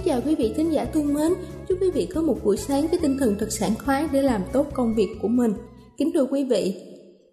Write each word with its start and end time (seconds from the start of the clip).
kính 0.00 0.12
chào 0.12 0.20
quý 0.26 0.34
vị 0.34 0.52
khán 0.56 0.70
giả 0.70 0.84
thân 0.84 1.14
mến. 1.14 1.32
Chúc 1.68 1.78
quý 1.80 1.90
vị 1.90 2.06
có 2.14 2.22
một 2.22 2.36
buổi 2.44 2.56
sáng 2.56 2.88
với 2.88 2.98
tinh 3.02 3.16
thần 3.20 3.36
thật 3.38 3.52
sảng 3.52 3.74
khoái 3.84 4.06
để 4.12 4.22
làm 4.22 4.42
tốt 4.52 4.66
công 4.74 4.94
việc 4.94 5.08
của 5.22 5.28
mình. 5.28 5.52
Kính 5.96 6.10
thưa 6.14 6.24
quý 6.24 6.44
vị, 6.44 6.74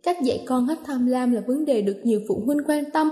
cách 0.03 0.17
dạy 0.23 0.43
con 0.47 0.65
hết 0.65 0.75
tham 0.85 1.05
lam 1.05 1.31
là 1.31 1.41
vấn 1.47 1.65
đề 1.65 1.81
được 1.81 1.97
nhiều 2.03 2.19
phụ 2.27 2.41
huynh 2.45 2.57
quan 2.67 2.83
tâm. 2.93 3.09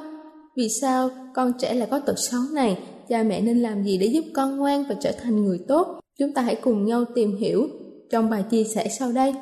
Vì 0.57 0.67
sao 0.81 1.09
con 1.35 1.51
trẻ 1.59 1.73
lại 1.73 1.87
có 1.91 1.99
tật 1.99 2.19
xấu 2.19 2.41
này? 2.53 2.77
Cha 3.09 3.23
mẹ 3.23 3.41
nên 3.41 3.61
làm 3.61 3.83
gì 3.83 3.97
để 3.97 4.07
giúp 4.07 4.25
con 4.33 4.57
ngoan 4.57 4.83
và 4.89 4.95
trở 5.01 5.11
thành 5.11 5.45
người 5.45 5.59
tốt? 5.67 5.87
Chúng 6.19 6.33
ta 6.33 6.41
hãy 6.41 6.55
cùng 6.55 6.85
nhau 6.85 7.05
tìm 7.15 7.37
hiểu 7.37 7.67
trong 8.11 8.29
bài 8.29 8.43
chia 8.51 8.63
sẻ 8.63 8.87
sau 8.99 9.11
đây. 9.11 9.33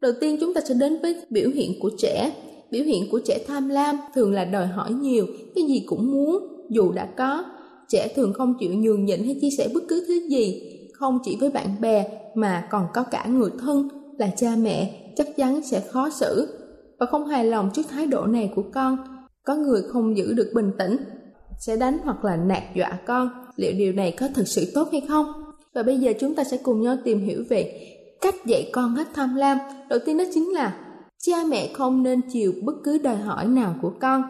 Đầu 0.00 0.12
tiên 0.20 0.36
chúng 0.40 0.54
ta 0.54 0.60
sẽ 0.68 0.74
đến 0.74 0.98
với 1.02 1.16
biểu 1.30 1.50
hiện 1.54 1.72
của 1.80 1.90
trẻ. 1.98 2.32
Biểu 2.70 2.84
hiện 2.84 3.10
của 3.10 3.20
trẻ 3.24 3.38
tham 3.46 3.68
lam 3.68 3.96
thường 4.14 4.32
là 4.32 4.44
đòi 4.44 4.66
hỏi 4.66 4.92
nhiều, 4.92 5.26
cái 5.54 5.64
gì 5.64 5.82
cũng 5.86 6.12
muốn, 6.12 6.38
dù 6.70 6.92
đã 6.92 7.08
có 7.16 7.44
trẻ 7.92 8.12
thường 8.16 8.32
không 8.32 8.54
chịu 8.60 8.74
nhường 8.74 9.04
nhịn 9.04 9.24
hay 9.24 9.38
chia 9.40 9.50
sẻ 9.58 9.68
bất 9.74 9.80
cứ 9.88 10.04
thứ 10.08 10.28
gì, 10.28 10.62
không 10.92 11.18
chỉ 11.24 11.36
với 11.40 11.50
bạn 11.50 11.80
bè 11.80 12.06
mà 12.34 12.68
còn 12.70 12.86
có 12.94 13.02
cả 13.02 13.26
người 13.26 13.50
thân 13.60 13.88
là 14.18 14.30
cha 14.36 14.56
mẹ, 14.58 15.10
chắc 15.16 15.36
chắn 15.36 15.62
sẽ 15.62 15.80
khó 15.80 16.10
xử. 16.10 16.58
Và 16.98 17.06
không 17.06 17.26
hài 17.26 17.44
lòng 17.44 17.70
trước 17.74 17.82
thái 17.90 18.06
độ 18.06 18.26
này 18.26 18.52
của 18.54 18.62
con, 18.74 18.98
có 19.44 19.54
người 19.54 19.82
không 19.82 20.16
giữ 20.16 20.32
được 20.32 20.50
bình 20.54 20.70
tĩnh, 20.78 20.96
sẽ 21.58 21.76
đánh 21.76 21.98
hoặc 22.04 22.24
là 22.24 22.36
nạt 22.36 22.62
dọa 22.74 22.98
con. 23.06 23.28
Liệu 23.56 23.72
điều 23.72 23.92
này 23.92 24.14
có 24.20 24.28
thực 24.34 24.48
sự 24.48 24.72
tốt 24.74 24.88
hay 24.92 25.00
không? 25.08 25.26
Và 25.74 25.82
bây 25.82 25.98
giờ 25.98 26.12
chúng 26.20 26.34
ta 26.34 26.44
sẽ 26.44 26.56
cùng 26.56 26.82
nhau 26.82 26.96
tìm 27.04 27.18
hiểu 27.18 27.44
về 27.48 27.88
cách 28.20 28.34
dạy 28.46 28.70
con 28.72 28.94
hết 28.94 29.08
tham 29.14 29.34
lam. 29.34 29.58
Đầu 29.88 29.98
tiên 30.06 30.18
đó 30.18 30.24
chính 30.34 30.52
là, 30.52 30.76
cha 31.22 31.36
mẹ 31.48 31.70
không 31.72 32.02
nên 32.02 32.20
chiều 32.32 32.52
bất 32.62 32.74
cứ 32.84 32.98
đòi 32.98 33.16
hỏi 33.16 33.46
nào 33.46 33.74
của 33.82 33.92
con. 34.00 34.22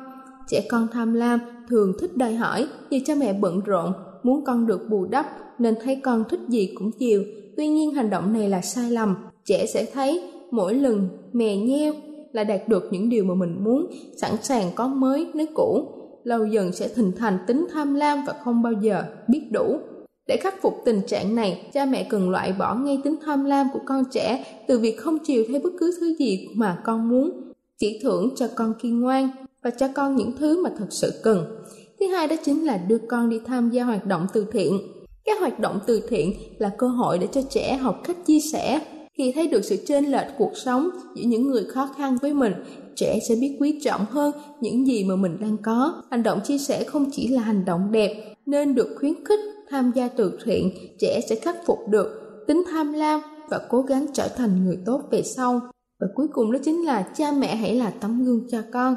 Trẻ 0.49 0.67
con 0.71 0.89
tham 0.93 1.15
lam 1.15 1.41
thường 1.73 1.93
thích 2.01 2.17
đòi 2.17 2.35
hỏi 2.35 2.67
vì 2.91 3.01
cha 3.01 3.15
mẹ 3.15 3.33
bận 3.33 3.61
rộn, 3.61 3.93
muốn 4.23 4.45
con 4.45 4.67
được 4.67 4.81
bù 4.91 5.07
đắp 5.07 5.27
nên 5.59 5.75
thấy 5.83 5.97
con 5.97 6.25
thích 6.29 6.41
gì 6.49 6.75
cũng 6.79 6.91
chiều. 6.99 7.25
Tuy 7.57 7.69
nhiên 7.69 7.91
hành 7.91 8.11
động 8.11 8.33
này 8.33 8.49
là 8.49 8.61
sai 8.61 8.91
lầm. 8.91 9.17
Trẻ 9.45 9.67
sẽ 9.67 9.87
thấy 9.93 10.23
mỗi 10.51 10.75
lần 10.75 11.09
mè 11.33 11.57
nheo 11.57 11.93
là 12.33 12.45
đạt 12.45 12.69
được 12.69 12.89
những 12.91 13.09
điều 13.09 13.25
mà 13.25 13.35
mình 13.35 13.65
muốn, 13.65 13.87
sẵn 14.17 14.33
sàng 14.43 14.71
có 14.75 14.89
mới 14.89 15.27
nếu 15.35 15.47
cũ. 15.55 15.87
Lâu 16.25 16.47
dần 16.47 16.73
sẽ 16.73 16.89
hình 16.97 17.13
thành 17.17 17.39
tính 17.47 17.67
tham 17.73 17.95
lam 17.95 18.19
và 18.27 18.33
không 18.45 18.63
bao 18.63 18.73
giờ 18.73 19.05
biết 19.29 19.43
đủ. 19.53 19.79
Để 20.27 20.37
khắc 20.37 20.63
phục 20.63 20.75
tình 20.85 21.01
trạng 21.07 21.35
này, 21.35 21.71
cha 21.73 21.87
mẹ 21.87 22.07
cần 22.11 22.31
loại 22.31 22.53
bỏ 22.59 22.75
ngay 22.75 23.01
tính 23.05 23.17
tham 23.25 23.45
lam 23.45 23.67
của 23.73 23.81
con 23.87 24.05
trẻ, 24.11 24.45
từ 24.69 24.79
việc 24.79 24.99
không 24.99 25.19
chiều 25.19 25.45
theo 25.49 25.61
bất 25.65 25.73
cứ 25.81 25.97
thứ 26.01 26.15
gì 26.19 26.49
mà 26.57 26.83
con 26.85 27.09
muốn. 27.09 27.53
Chỉ 27.79 28.01
thưởng 28.03 28.31
cho 28.37 28.49
con 28.55 28.75
kiên 28.83 29.01
ngoan 29.01 29.31
và 29.65 29.71
cho 29.71 29.89
con 29.95 30.17
những 30.17 30.33
thứ 30.39 30.63
mà 30.65 30.71
thật 30.79 30.87
sự 30.91 31.21
cần. 31.23 31.63
Thứ 32.01 32.07
hai 32.07 32.27
đó 32.27 32.37
chính 32.45 32.65
là 32.65 32.77
đưa 32.77 32.99
con 32.99 33.29
đi 33.29 33.41
tham 33.47 33.71
gia 33.71 33.85
hoạt 33.85 34.07
động 34.07 34.27
từ 34.33 34.47
thiện. 34.53 34.79
Các 35.25 35.41
hoạt 35.41 35.61
động 35.61 35.81
từ 35.87 36.03
thiện 36.09 36.33
là 36.59 36.71
cơ 36.79 36.89
hội 36.89 37.19
để 37.19 37.29
cho 37.33 37.43
trẻ 37.51 37.77
học 37.77 38.01
cách 38.05 38.17
chia 38.27 38.39
sẻ. 38.53 38.81
Khi 39.19 39.33
thấy 39.35 39.49
được 39.49 39.65
sự 39.65 39.77
chênh 39.87 40.11
lệch 40.11 40.27
cuộc 40.39 40.53
sống 40.55 40.89
giữa 41.17 41.23
những 41.27 41.49
người 41.49 41.65
khó 41.65 41.89
khăn 41.97 42.17
với 42.23 42.35
mình, 42.35 42.53
trẻ 42.97 43.19
sẽ 43.29 43.35
biết 43.41 43.57
quý 43.61 43.81
trọng 43.85 44.05
hơn 44.11 44.33
những 44.61 44.87
gì 44.87 45.05
mà 45.05 45.17
mình 45.17 45.37
đang 45.41 45.57
có. 45.63 46.03
Hành 46.11 46.23
động 46.23 46.41
chia 46.45 46.59
sẻ 46.59 46.85
không 46.85 47.11
chỉ 47.13 47.29
là 47.29 47.43
hành 47.43 47.65
động 47.65 47.93
đẹp, 47.93 48.35
nên 48.47 48.75
được 48.75 48.97
khuyến 48.99 49.25
khích 49.25 49.41
tham 49.71 49.93
gia 49.95 50.09
từ 50.09 50.39
thiện, 50.45 50.71
trẻ 50.99 51.21
sẽ 51.29 51.37
khắc 51.37 51.57
phục 51.67 51.79
được 51.89 52.07
tính 52.47 52.63
tham 52.71 52.93
lam 52.93 53.21
và 53.51 53.61
cố 53.71 53.83
gắng 53.83 54.07
trở 54.15 54.29
thành 54.29 54.65
người 54.65 54.79
tốt 54.87 55.03
về 55.11 55.23
sau. 55.37 55.61
Và 56.01 56.07
cuối 56.15 56.27
cùng 56.33 56.53
đó 56.53 56.59
chính 56.65 56.85
là 56.85 57.03
cha 57.17 57.33
mẹ 57.33 57.57
hãy 57.57 57.75
là 57.75 57.91
tấm 57.91 58.25
gương 58.25 58.47
cho 58.51 58.59
con 58.73 58.95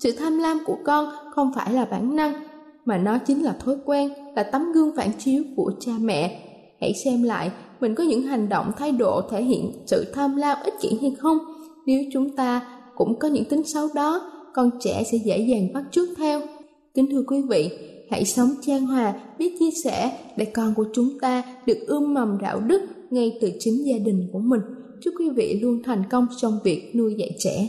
sự 0.00 0.12
tham 0.12 0.38
lam 0.38 0.58
của 0.66 0.76
con 0.84 1.08
không 1.30 1.50
phải 1.54 1.72
là 1.72 1.84
bản 1.84 2.16
năng, 2.16 2.32
mà 2.84 2.98
nó 2.98 3.18
chính 3.18 3.44
là 3.44 3.52
thói 3.52 3.76
quen, 3.84 4.12
là 4.36 4.42
tấm 4.42 4.72
gương 4.72 4.96
phản 4.96 5.10
chiếu 5.18 5.42
của 5.56 5.72
cha 5.80 5.92
mẹ. 6.00 6.42
Hãy 6.80 6.92
xem 7.04 7.22
lại, 7.22 7.50
mình 7.80 7.94
có 7.94 8.04
những 8.04 8.22
hành 8.22 8.48
động, 8.48 8.72
thái 8.78 8.92
độ 8.92 9.20
thể 9.30 9.42
hiện 9.42 9.72
sự 9.86 10.04
tham 10.14 10.36
lam 10.36 10.58
ích 10.64 10.74
kỷ 10.80 10.98
hay 11.00 11.14
không? 11.18 11.38
Nếu 11.86 12.02
chúng 12.12 12.36
ta 12.36 12.60
cũng 12.96 13.18
có 13.18 13.28
những 13.28 13.44
tính 13.44 13.62
xấu 13.64 13.88
đó, 13.94 14.32
con 14.54 14.70
trẻ 14.80 15.04
sẽ 15.12 15.18
dễ 15.24 15.38
dàng 15.38 15.72
bắt 15.72 15.84
chước 15.90 16.08
theo. 16.16 16.40
Kính 16.94 17.10
thưa 17.10 17.24
quý 17.26 17.42
vị, 17.48 17.70
hãy 18.10 18.24
sống 18.24 18.50
chan 18.62 18.82
hòa, 18.82 19.14
biết 19.38 19.56
chia 19.58 19.70
sẻ 19.84 20.18
để 20.36 20.44
con 20.44 20.74
của 20.74 20.84
chúng 20.94 21.08
ta 21.20 21.42
được 21.66 21.78
ươm 21.86 22.14
mầm 22.14 22.38
đạo 22.40 22.60
đức 22.60 22.82
ngay 23.10 23.38
từ 23.40 23.50
chính 23.58 23.86
gia 23.86 23.98
đình 23.98 24.28
của 24.32 24.38
mình. 24.38 24.60
Chúc 25.02 25.14
quý 25.18 25.28
vị 25.30 25.58
luôn 25.62 25.82
thành 25.84 26.02
công 26.10 26.26
trong 26.36 26.58
việc 26.64 26.92
nuôi 26.94 27.14
dạy 27.18 27.30
trẻ. 27.38 27.68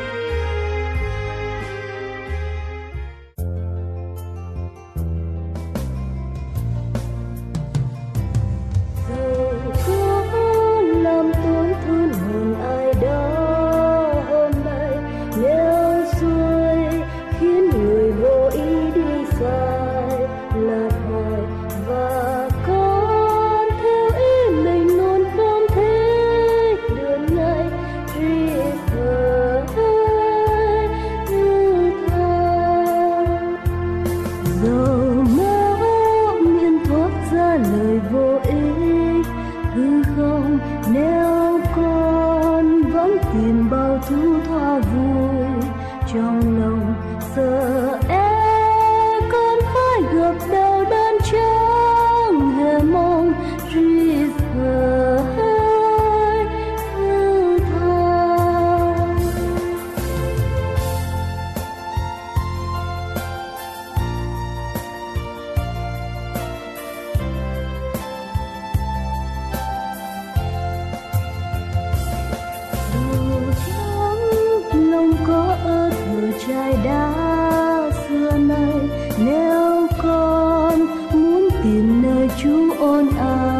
tìm 81.63 82.01
nơi 82.03 82.27
Chúa 82.43 82.75
ôn 82.79 83.07
ai 83.17 83.50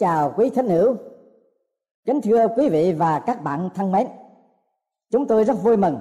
chào 0.00 0.34
quý 0.36 0.50
thính 0.50 0.68
hữu, 0.68 0.96
kính 2.06 2.20
thưa 2.20 2.48
quý 2.56 2.68
vị 2.68 2.92
và 2.92 3.18
các 3.18 3.42
bạn 3.42 3.68
thân 3.74 3.92
mến. 3.92 4.06
Chúng 5.12 5.26
tôi 5.26 5.44
rất 5.44 5.62
vui 5.62 5.76
mừng 5.76 5.98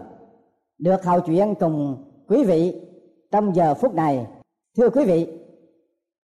được 0.77 1.03
hào 1.03 1.19
chuyện 1.19 1.55
cùng 1.59 2.05
quý 2.27 2.43
vị 2.43 2.81
trong 3.31 3.55
giờ 3.55 3.73
phút 3.73 3.93
này. 3.93 4.27
Thưa 4.77 4.89
quý 4.89 5.05
vị, 5.05 5.27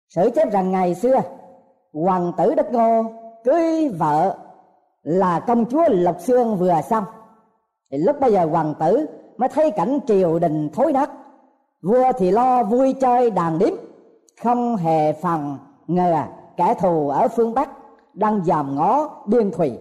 sử 0.09 0.29
chép 0.29 0.51
rằng 0.51 0.71
ngày 0.71 0.95
xưa 0.95 1.21
hoàng 1.93 2.31
tử 2.37 2.55
Đất 2.55 2.71
Ngô 2.71 3.03
cưới 3.43 3.89
vợ 3.89 4.37
là 5.03 5.39
công 5.39 5.65
chúa 5.65 5.83
Lộc 5.89 6.21
Xương 6.21 6.55
vừa 6.55 6.81
xong. 6.89 7.03
Thì 7.91 7.97
lúc 7.97 8.19
bây 8.19 8.31
giờ 8.31 8.45
hoàng 8.45 8.73
tử 8.79 9.05
mới 9.37 9.49
thấy 9.49 9.71
cảnh 9.71 9.99
triều 10.07 10.39
đình 10.39 10.69
thối 10.73 10.93
nát, 10.93 11.11
vua 11.81 12.11
thì 12.17 12.31
lo 12.31 12.63
vui 12.63 12.93
chơi 12.93 13.31
đàn 13.31 13.59
điếm, 13.59 13.73
không 14.43 14.75
hề 14.75 15.13
phần 15.13 15.57
ngờ 15.87 16.25
kẻ 16.57 16.73
thù 16.79 17.09
ở 17.09 17.27
phương 17.27 17.53
Bắc 17.53 17.69
đang 18.13 18.43
dòm 18.43 18.75
ngó 18.75 19.09
biên 19.25 19.51
thủy. 19.51 19.77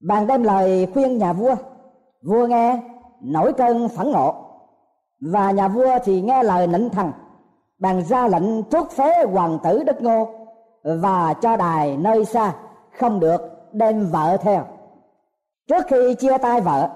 Bàn 0.00 0.26
đem 0.26 0.42
lời 0.42 0.88
khuyên 0.94 1.18
nhà 1.18 1.32
vua, 1.32 1.54
vua 2.22 2.46
nghe 2.46 2.82
nổi 3.20 3.52
cơn 3.52 3.88
phẫn 3.88 4.12
nộ 4.12 4.34
và 5.20 5.50
nhà 5.50 5.68
vua 5.68 5.98
thì 6.04 6.20
nghe 6.20 6.42
lời 6.42 6.66
nịnh 6.66 6.90
thần 6.90 7.12
bàn 7.78 8.02
ra 8.02 8.28
lệnh 8.28 8.64
trút 8.64 8.90
phế 8.90 9.24
hoàng 9.32 9.58
tử 9.62 9.82
đất 9.82 10.02
ngô 10.02 10.28
và 10.84 11.34
cho 11.34 11.56
đài 11.56 11.96
nơi 11.96 12.24
xa 12.24 12.52
không 12.98 13.20
được 13.20 13.40
đem 13.72 14.06
vợ 14.06 14.36
theo 14.36 14.64
trước 15.68 15.86
khi 15.88 16.14
chia 16.14 16.38
tay 16.38 16.60
vợ 16.60 16.88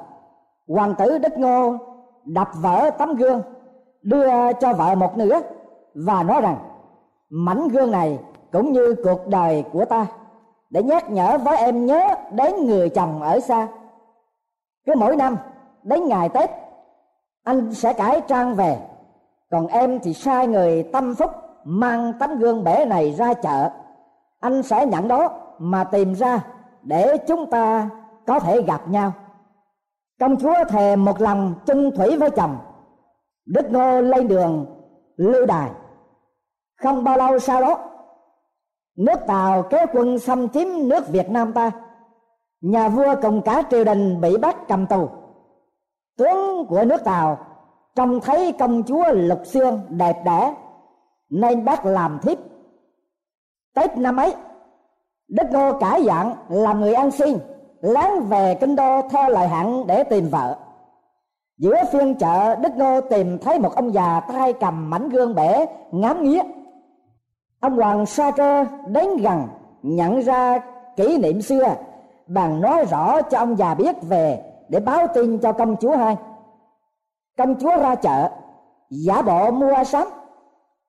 hoàng 0.68 0.94
tử 0.98 1.18
đất 1.18 1.38
ngô 1.38 1.76
đập 2.24 2.48
vỡ 2.54 2.90
tấm 2.98 3.14
gương 3.14 3.42
đưa 4.02 4.52
cho 4.52 4.72
vợ 4.72 4.94
một 4.94 5.16
nửa 5.16 5.40
và 5.94 6.22
nói 6.22 6.40
rằng 6.40 6.58
mảnh 7.30 7.68
gương 7.68 7.90
này 7.90 8.18
cũng 8.52 8.72
như 8.72 8.94
cuộc 9.04 9.26
đời 9.26 9.64
của 9.72 9.84
ta, 9.84 10.06
để 10.70 10.82
nhắc 10.82 11.10
nhở 11.10 11.38
với 11.38 11.56
em 11.56 11.86
nhớ 11.86 12.08
đến 12.30 12.66
người 12.66 12.88
chồng 12.88 13.22
ở 13.22 13.40
xa. 13.40 13.68
Cứ 14.86 14.94
mỗi 14.96 15.16
năm, 15.16 15.36
đến 15.82 16.08
ngày 16.08 16.28
tết, 16.28 16.50
anh 17.44 17.74
sẽ 17.74 17.92
cải 17.92 18.20
trang 18.28 18.54
về. 18.54 18.78
Còn 19.50 19.66
em 19.66 20.00
thì 20.00 20.14
sai 20.14 20.46
người 20.46 20.82
tâm 20.82 21.14
phúc 21.14 21.30
mang 21.64 22.12
tấm 22.20 22.38
gương 22.38 22.64
bể 22.64 22.84
này 22.84 23.12
ra 23.12 23.34
chợ. 23.34 23.70
Anh 24.40 24.62
sẽ 24.62 24.86
nhận 24.86 25.08
đó 25.08 25.28
mà 25.58 25.84
tìm 25.84 26.14
ra 26.14 26.40
để 26.82 27.16
chúng 27.26 27.50
ta 27.50 27.88
có 28.26 28.40
thể 28.40 28.62
gặp 28.62 28.88
nhau. 28.88 29.12
Công 30.20 30.36
chúa 30.36 30.54
thề 30.68 30.96
một 30.96 31.20
lòng 31.20 31.54
chung 31.66 31.90
thủy 31.96 32.16
với 32.16 32.30
chồng. 32.30 32.58
Đức 33.46 33.70
ngô 33.70 34.00
lên 34.00 34.28
đường, 34.28 34.66
lưu 35.16 35.46
đài. 35.46 35.70
Không 36.82 37.04
bao 37.04 37.16
lâu 37.16 37.38
sau 37.38 37.60
đó 37.60 37.85
nước 38.96 39.20
tàu 39.26 39.62
kéo 39.62 39.86
quân 39.92 40.18
xâm 40.18 40.48
chiếm 40.48 40.66
nước 40.88 41.08
việt 41.08 41.30
nam 41.30 41.52
ta. 41.52 41.70
Nhà 42.60 42.88
vua 42.88 43.14
cùng 43.22 43.42
cả 43.42 43.62
triều 43.70 43.84
đình 43.84 44.20
bị 44.20 44.36
bắt 44.36 44.56
cầm 44.68 44.86
tù. 44.86 45.08
Tướng 46.18 46.66
của 46.68 46.84
nước 46.84 47.04
tàu 47.04 47.38
trông 47.94 48.20
thấy 48.20 48.52
công 48.52 48.82
chúa 48.82 49.04
lục 49.12 49.40
xương 49.44 49.80
đẹp 49.88 50.16
đẽ, 50.24 50.54
nên 51.30 51.64
bắt 51.64 51.86
làm 51.86 52.18
thiếp. 52.22 52.38
Tết 53.74 53.96
năm 53.98 54.16
ấy, 54.16 54.34
đức 55.28 55.46
ngô 55.50 55.78
cải 55.78 56.04
dạng 56.04 56.36
làm 56.48 56.80
người 56.80 56.94
ăn 56.94 57.10
xin 57.10 57.38
láng 57.80 58.20
về 58.20 58.54
kinh 58.60 58.76
đô 58.76 59.08
theo 59.10 59.30
lời 59.30 59.48
hẳn 59.48 59.86
để 59.86 60.04
tìm 60.04 60.28
vợ. 60.28 60.56
Giữa 61.58 61.76
phiên 61.92 62.14
chợ, 62.14 62.56
đức 62.56 62.76
ngô 62.76 63.00
tìm 63.00 63.38
thấy 63.38 63.58
một 63.58 63.74
ông 63.76 63.94
già 63.94 64.20
tay 64.20 64.52
cầm 64.52 64.90
mảnh 64.90 65.08
gương 65.08 65.34
bể 65.34 65.66
ngắm 65.92 66.22
nghía 66.22 66.42
ông 67.66 67.76
hoàng 67.76 68.06
sa 68.06 68.30
cơ 68.30 68.64
đến 68.86 69.16
gần, 69.16 69.48
nhận 69.82 70.20
ra 70.20 70.58
kỷ 70.96 71.18
niệm 71.18 71.42
xưa. 71.42 71.74
Bàn 72.26 72.60
nói 72.60 72.84
rõ 72.84 73.22
cho 73.22 73.38
ông 73.38 73.56
già 73.56 73.74
biết 73.74 73.96
về 74.02 74.42
để 74.68 74.80
báo 74.80 75.06
tin 75.14 75.38
cho 75.38 75.52
công 75.52 75.76
chúa 75.76 75.96
hai. 75.96 76.16
Công 77.38 77.58
chúa 77.58 77.76
ra 77.76 77.94
chợ, 77.94 78.30
giả 78.90 79.22
bộ 79.22 79.50
mua 79.50 79.84
sắm, 79.84 80.08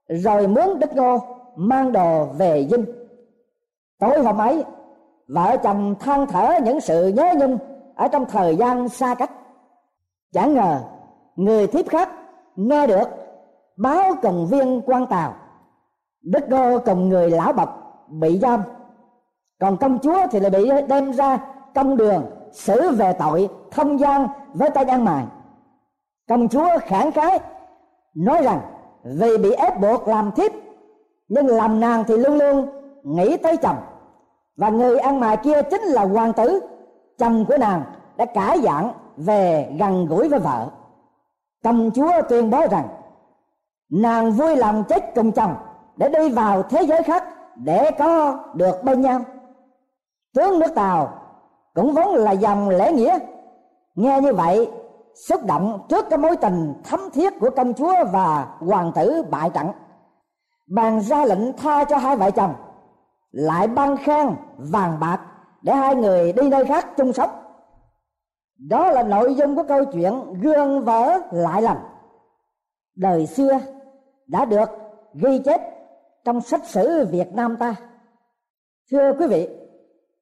rồi 0.07 0.48
mướn 0.48 0.79
đức 0.79 0.96
ngô, 0.96 1.19
mang 1.55 1.91
đồ 1.91 2.25
về 2.25 2.67
dinh. 2.72 2.86
Tối 4.00 4.19
hôm 4.24 4.38
ấy, 4.38 4.63
vợ 5.27 5.57
chồng 5.63 5.96
than 6.00 6.27
thở 6.27 6.60
những 6.63 6.81
sự 6.81 7.07
nhớ 7.07 7.34
nhung 7.38 7.57
ở 7.96 8.07
trong 8.07 8.25
thời 8.25 8.55
gian 8.55 8.89
xa 8.89 9.15
cách. 9.15 9.31
Chẳng 10.34 10.53
ngờ, 10.53 10.79
người 11.36 11.67
thiếp 11.67 11.89
khách 11.89 12.10
nghe 12.55 12.88
được, 12.88 13.10
báo 13.77 14.13
cùng 14.22 14.48
viên 14.48 14.81
quan 14.86 15.05
tàu 15.05 15.34
đức 16.31 16.43
cô 16.51 16.79
cùng 16.79 17.10
người 17.10 17.29
lão 17.29 17.53
bậc 17.53 17.69
bị 18.07 18.39
giam. 18.39 18.62
Còn 19.60 19.77
công 19.77 20.00
chúa 20.00 20.27
thì 20.31 20.39
lại 20.39 20.50
bị 20.50 20.69
đem 20.89 21.12
ra 21.13 21.39
công 21.75 21.98
đường, 21.98 22.25
xử 22.51 22.91
về 22.91 23.13
tội 23.13 23.50
thông 23.72 24.00
gian 24.00 24.27
với 24.53 24.69
tay 24.69 24.86
ăn 24.86 25.05
mài 25.05 25.25
công 26.27 26.50
chúa 26.50 26.69
khẳng 26.81 27.12
khái, 27.12 27.39
nói 28.15 28.43
rằng, 28.43 28.62
vì 29.03 29.38
bị 29.38 29.51
ép 29.51 29.79
buộc 29.79 30.07
làm 30.07 30.31
thiếp, 30.31 30.51
nhưng 31.27 31.48
làm 31.48 31.79
nàng 31.79 32.03
thì 32.07 32.17
luôn 32.17 32.38
luôn 32.38 32.67
nghĩ 33.03 33.38
tới 33.38 33.57
chồng. 33.57 33.77
Và 34.57 34.69
người 34.69 35.00
ăn 35.00 35.19
mài 35.19 35.38
kia 35.38 35.62
chính 35.72 35.81
là 35.81 36.05
hoàng 36.05 36.34
tử, 36.34 36.60
chồng 37.17 37.46
của 37.46 37.57
nàng, 37.57 37.84
đã 38.17 38.25
cải 38.25 38.62
dạng 38.62 38.91
về 39.17 39.75
gần 39.79 40.05
gũi 40.05 40.29
với 40.29 40.39
vợ. 40.39 40.67
Công 41.63 41.91
chúa 41.91 42.12
tuyên 42.29 42.50
bố 42.50 42.67
rằng, 42.72 42.88
nàng 43.89 44.31
vui 44.31 44.55
lòng 44.55 44.84
chết 44.89 45.15
cùng 45.15 45.31
chồng 45.31 45.55
để 45.98 46.10
đi 46.10 46.30
vào 46.30 46.63
thế 46.63 46.82
giới 46.82 47.04
khác 47.04 47.24
để 47.56 47.92
có 48.00 48.39
được 48.54 48.84
bên 48.84 49.01
nhau. 49.01 49.22
Tướng 50.34 50.60
nước 50.60 50.75
tàu 50.75 51.20
cũng 51.74 51.94
vốn 51.94 52.16
là 52.16 52.32
dòng 52.32 52.70
lễ 52.70 52.94
nghĩa. 52.94 53.20
Nghe 53.96 54.22
như 54.22 54.34
vậy, 54.34 54.72
xúc 55.27 55.46
động 55.46 55.86
trước 55.89 56.06
cái 56.10 56.20
mối 56.20 56.38
tình 56.38 56.74
thấm 56.84 57.00
thiết 57.13 57.34
của 57.39 57.50
công 57.50 57.74
chúa 57.74 57.94
và 58.12 58.48
hoàng 58.60 58.92
tử 58.96 59.24
bại 59.30 59.50
trận. 59.54 59.68
Bàn 60.68 61.01
ra 61.01 61.25
lệnh 61.25 61.58
tha 61.58 61.84
cho 61.84 61.98
hai 61.98 62.16
vợ 62.16 62.32
chồng, 62.32 62.54
lại 63.32 63.68
ban 63.68 63.98
khen 63.98 64.27
vàng 64.58 65.00
bạc 65.00 65.20
để 65.62 65.74
hai 65.74 65.96
người 65.96 66.34
đi 66.34 66.50
nơi 66.50 66.66
khác 66.66 66.88
chung 66.98 67.13
sống. 67.13 67.30
Đó 68.58 68.92
là 68.92 69.04
nội 69.04 69.36
dung 69.36 69.56
của 69.56 69.63
câu 69.68 69.86
chuyện 69.86 70.42
gương 70.42 70.86
vỡ 70.86 71.20
lại 71.32 71.62
lành 71.62 71.77
đời 72.98 73.27
xưa 73.27 73.60
đã 74.27 74.46
được 74.46 74.70
ghi 75.13 75.39
chép 75.46 75.62
trong 76.27 76.41
sách 76.41 76.65
sử 76.65 77.05
Việt 77.05 77.34
Nam 77.34 77.57
ta. 77.57 77.75
Thưa 78.91 79.13
quý 79.19 79.27
vị, 79.27 79.50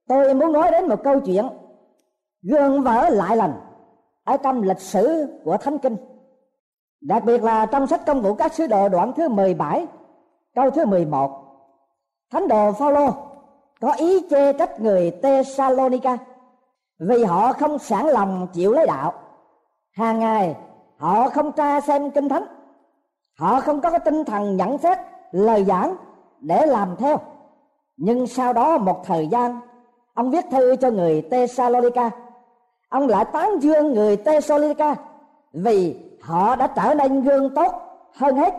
tôi 0.07 0.33
muốn 0.33 0.53
nói 0.53 0.71
đến 0.71 0.87
một 0.87 1.03
câu 1.03 1.19
chuyện 1.19 1.45
gương 2.41 2.83
vỡ 2.83 3.09
lại 3.09 3.37
lành 3.37 3.53
ở 4.23 4.37
trong 4.37 4.61
lịch 4.61 4.79
sử 4.79 5.27
của 5.43 5.57
Thánh 5.57 5.77
Kinh. 5.77 5.97
Đặc 7.01 7.23
biệt 7.25 7.43
là 7.43 7.65
trong 7.65 7.87
sách 7.87 8.01
công 8.05 8.21
vụ 8.21 8.33
các 8.33 8.53
sứ 8.53 8.67
đồ 8.67 8.89
đoạn 8.89 9.13
thứ 9.15 9.29
17, 9.29 9.87
câu 10.55 10.69
thứ 10.69 10.85
11. 10.85 11.31
Thánh 12.31 12.47
đồ 12.47 12.71
Phaolô 12.71 13.09
có 13.81 13.93
ý 13.93 14.25
chê 14.29 14.53
trách 14.53 14.79
người 14.79 15.11
Tesalonica 15.11 16.17
vì 16.99 17.23
họ 17.23 17.53
không 17.53 17.79
sẵn 17.79 18.07
lòng 18.07 18.47
chịu 18.53 18.71
lấy 18.71 18.87
đạo. 18.87 19.13
Hàng 19.91 20.19
ngày 20.19 20.55
họ 20.97 21.29
không 21.29 21.51
tra 21.51 21.81
xem 21.81 22.11
kinh 22.11 22.29
thánh, 22.29 22.45
họ 23.39 23.61
không 23.61 23.81
có 23.81 23.91
cái 23.91 23.99
tinh 23.99 24.25
thần 24.25 24.57
nhận 24.57 24.77
xét 24.77 24.97
lời 25.35 25.63
giảng 25.63 25.95
để 26.39 26.65
làm 26.65 26.95
theo 26.95 27.17
nhưng 27.97 28.27
sau 28.27 28.53
đó 28.53 28.77
một 28.77 29.05
thời 29.05 29.27
gian, 29.27 29.59
ông 30.13 30.31
viết 30.31 30.45
thư 30.51 30.75
cho 30.75 30.89
người 30.89 31.21
Tesalonica 31.21 32.11
ông 32.89 33.07
lại 33.07 33.25
tán 33.33 33.59
dương 33.59 33.93
người 33.93 34.17
Tesalonica 34.17 34.95
vì 35.53 35.95
họ 36.21 36.55
đã 36.55 36.67
trở 36.67 36.93
nên 36.93 37.21
gương 37.21 37.55
tốt 37.55 37.73
hơn 38.13 38.35
hết 38.35 38.53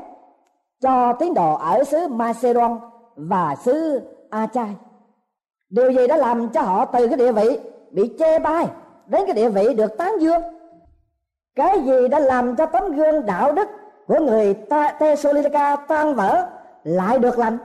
cho 0.81 1.13
tín 1.13 1.35
đồ 1.35 1.55
ở 1.55 1.85
xứ 1.85 2.09
Macedon 2.09 2.79
và 3.17 3.57
xứ 3.65 4.01
Achai. 4.31 4.75
Điều 5.71 5.93
gì 5.93 6.07
đã 6.07 6.17
làm 6.17 6.49
cho 6.49 6.63
họ 6.63 6.85
từ 6.85 7.09
cái 7.09 7.17
địa 7.17 7.33
vị 7.33 7.59
bị 7.91 8.17
chê 8.19 8.39
bai 8.39 8.67
đến 9.07 9.23
cái 9.27 9.35
địa 9.35 9.49
vị 9.49 9.75
được 9.75 9.99
tán 9.99 10.13
dương? 10.21 10.43
Cái 11.55 11.81
gì 11.81 12.09
đã 12.09 12.19
làm 12.19 12.57
cho 12.57 12.67
tấm 12.67 12.93
gương 12.93 13.27
đạo 13.27 13.53
đức 13.53 13.69
của 14.07 14.21
người 14.21 14.55
Tesalonica 14.99 15.77
tan 15.77 16.15
vỡ 16.15 16.49
lại 16.87 17.19
được 17.19 17.39
lành. 17.39 17.59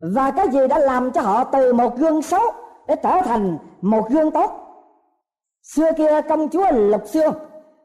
Và 0.00 0.30
cái 0.30 0.48
gì 0.48 0.66
đã 0.68 0.78
làm 0.78 1.10
cho 1.10 1.20
họ 1.20 1.44
từ 1.44 1.72
một 1.72 1.96
gương 1.96 2.22
xấu 2.22 2.42
để 2.88 2.96
trở 3.02 3.20
thành 3.24 3.58
một 3.80 4.10
gương 4.10 4.30
tốt? 4.30 4.50
Xưa 5.62 5.92
kia 5.96 6.20
công 6.28 6.48
chúa 6.48 6.70
lục 6.72 7.02
xương 7.06 7.34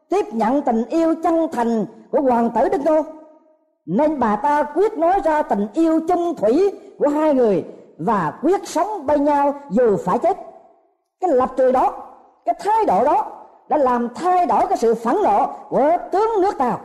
tiếp 0.10 0.26
nhận 0.34 0.62
tình 0.62 0.86
yêu 0.86 1.16
chân 1.24 1.48
thành 1.52 1.86
của 2.12 2.22
hoàng 2.22 2.50
tử 2.50 2.70
đức 2.70 2.82
đô 2.86 3.02
nên 3.86 4.20
bà 4.20 4.36
ta 4.36 4.64
quyết 4.64 4.94
nói 4.94 5.22
ra 5.24 5.42
tình 5.42 5.68
yêu 5.74 6.00
chung 6.08 6.36
thủy 6.36 6.72
của 7.00 7.08
hai 7.08 7.34
người 7.34 7.66
và 7.98 8.34
quyết 8.42 8.68
sống 8.68 9.06
bên 9.06 9.24
nhau 9.24 9.54
dù 9.70 9.98
phải 9.98 10.20
chết. 10.20 10.38
Cái 11.20 11.30
lập 11.30 11.50
trường 11.58 11.74
đó, 11.74 11.94
cái 12.46 12.56
thái 12.60 12.86
độ 12.86 13.04
đó 13.04 13.26
đã 13.70 13.78
làm 13.78 14.10
thay 14.16 14.46
đổi 14.46 14.68
cái 14.70 14.78
sự 14.78 14.96
phẫn 14.96 15.16
nộ 15.24 15.48
của 15.70 15.98
tướng 16.12 16.30
nước 16.42 16.58
tàu. 16.58 16.80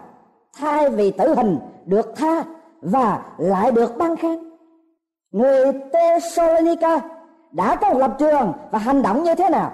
Thay 0.59 0.91
vì 0.91 1.11
tử 1.11 1.35
hình 1.35 1.59
được 1.85 2.17
tha 2.17 2.45
và 2.93 3.23
lại 3.39 3.73
được 3.73 3.99
ban 3.99 4.17
khen. 4.17 4.39
Người 5.31 5.73
Thessalonica 5.93 7.01
đã 7.53 7.77
có 7.77 7.91
một 7.91 7.99
lập 7.99 8.17
trường 8.19 8.53
và 8.71 8.79
hành 8.79 9.03
động 9.03 9.23
như 9.23 9.35
thế 9.35 9.51
nào 9.51 9.73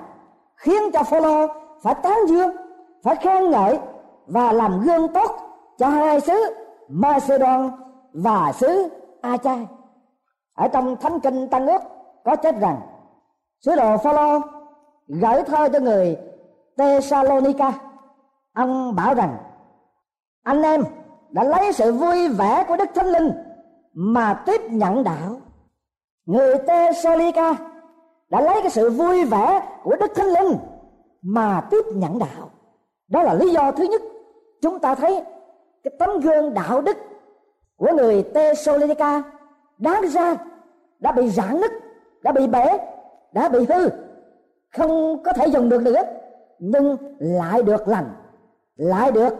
khiến 0.56 0.82
cho 0.92 1.02
Phaolô 1.02 1.46
phải 1.82 1.94
tán 1.94 2.18
dương, 2.28 2.56
phải 3.02 3.16
khen 3.16 3.50
ngợi 3.50 3.78
và 4.26 4.52
làm 4.52 4.80
gương 4.80 5.08
tốt 5.08 5.30
cho 5.78 5.88
hai 5.88 6.20
xứ 6.20 6.54
Macedon 6.88 7.70
và 8.12 8.52
xứ 8.52 8.88
Achai? 9.20 9.66
Ở 10.54 10.68
trong 10.68 10.96
thánh 10.96 11.20
kinh 11.20 11.48
tăng 11.48 11.66
ước 11.66 11.82
có 12.24 12.36
chết 12.36 12.60
rằng, 12.60 12.80
sứ 13.60 13.76
đồ 13.76 13.96
Phaolô 13.96 14.40
gửi 15.08 15.42
thơ 15.42 15.68
cho 15.72 15.80
người 15.80 16.16
Thessalonica. 16.78 17.72
Ông 18.54 18.94
bảo 18.96 19.14
rằng, 19.14 19.36
anh 20.44 20.62
em 20.62 20.84
đã 21.32 21.44
lấy 21.44 21.72
sự 21.72 21.92
vui 21.92 22.28
vẻ 22.28 22.64
của 22.68 22.76
Đức 22.76 22.90
Thánh 22.94 23.06
Linh 23.06 23.32
mà 23.94 24.42
tiếp 24.46 24.60
nhận 24.70 25.04
đạo. 25.04 25.40
Người 26.26 26.58
Thessalonica 26.66 27.54
đã 28.30 28.40
lấy 28.40 28.62
cái 28.62 28.70
sự 28.70 28.90
vui 28.90 29.24
vẻ 29.24 29.62
của 29.82 29.96
Đức 29.96 30.12
Thánh 30.14 30.26
Linh 30.26 30.58
mà 31.22 31.60
tiếp 31.70 31.84
nhận 31.94 32.18
đạo. 32.18 32.50
Đó 33.08 33.22
là 33.22 33.34
lý 33.34 33.50
do 33.50 33.72
thứ 33.72 33.84
nhất. 33.84 34.02
Chúng 34.62 34.78
ta 34.78 34.94
thấy 34.94 35.24
cái 35.82 35.92
tấm 35.98 36.20
gương 36.20 36.54
đạo 36.54 36.80
đức 36.80 36.96
của 37.76 37.92
người 37.96 38.24
Thessalonica 38.34 39.22
đáng 39.78 40.08
ra 40.08 40.36
đã 40.98 41.12
bị 41.12 41.30
rạn 41.30 41.60
nứt, 41.60 41.70
đã 42.22 42.32
bị 42.32 42.46
bể, 42.46 42.78
đã 43.32 43.48
bị 43.48 43.66
hư, 43.68 43.88
không 44.76 45.22
có 45.22 45.32
thể 45.32 45.46
dùng 45.46 45.68
được 45.68 45.82
nữa, 45.82 46.02
nhưng 46.58 46.96
lại 47.18 47.62
được 47.62 47.88
lành, 47.88 48.10
lại 48.76 49.12
được 49.12 49.34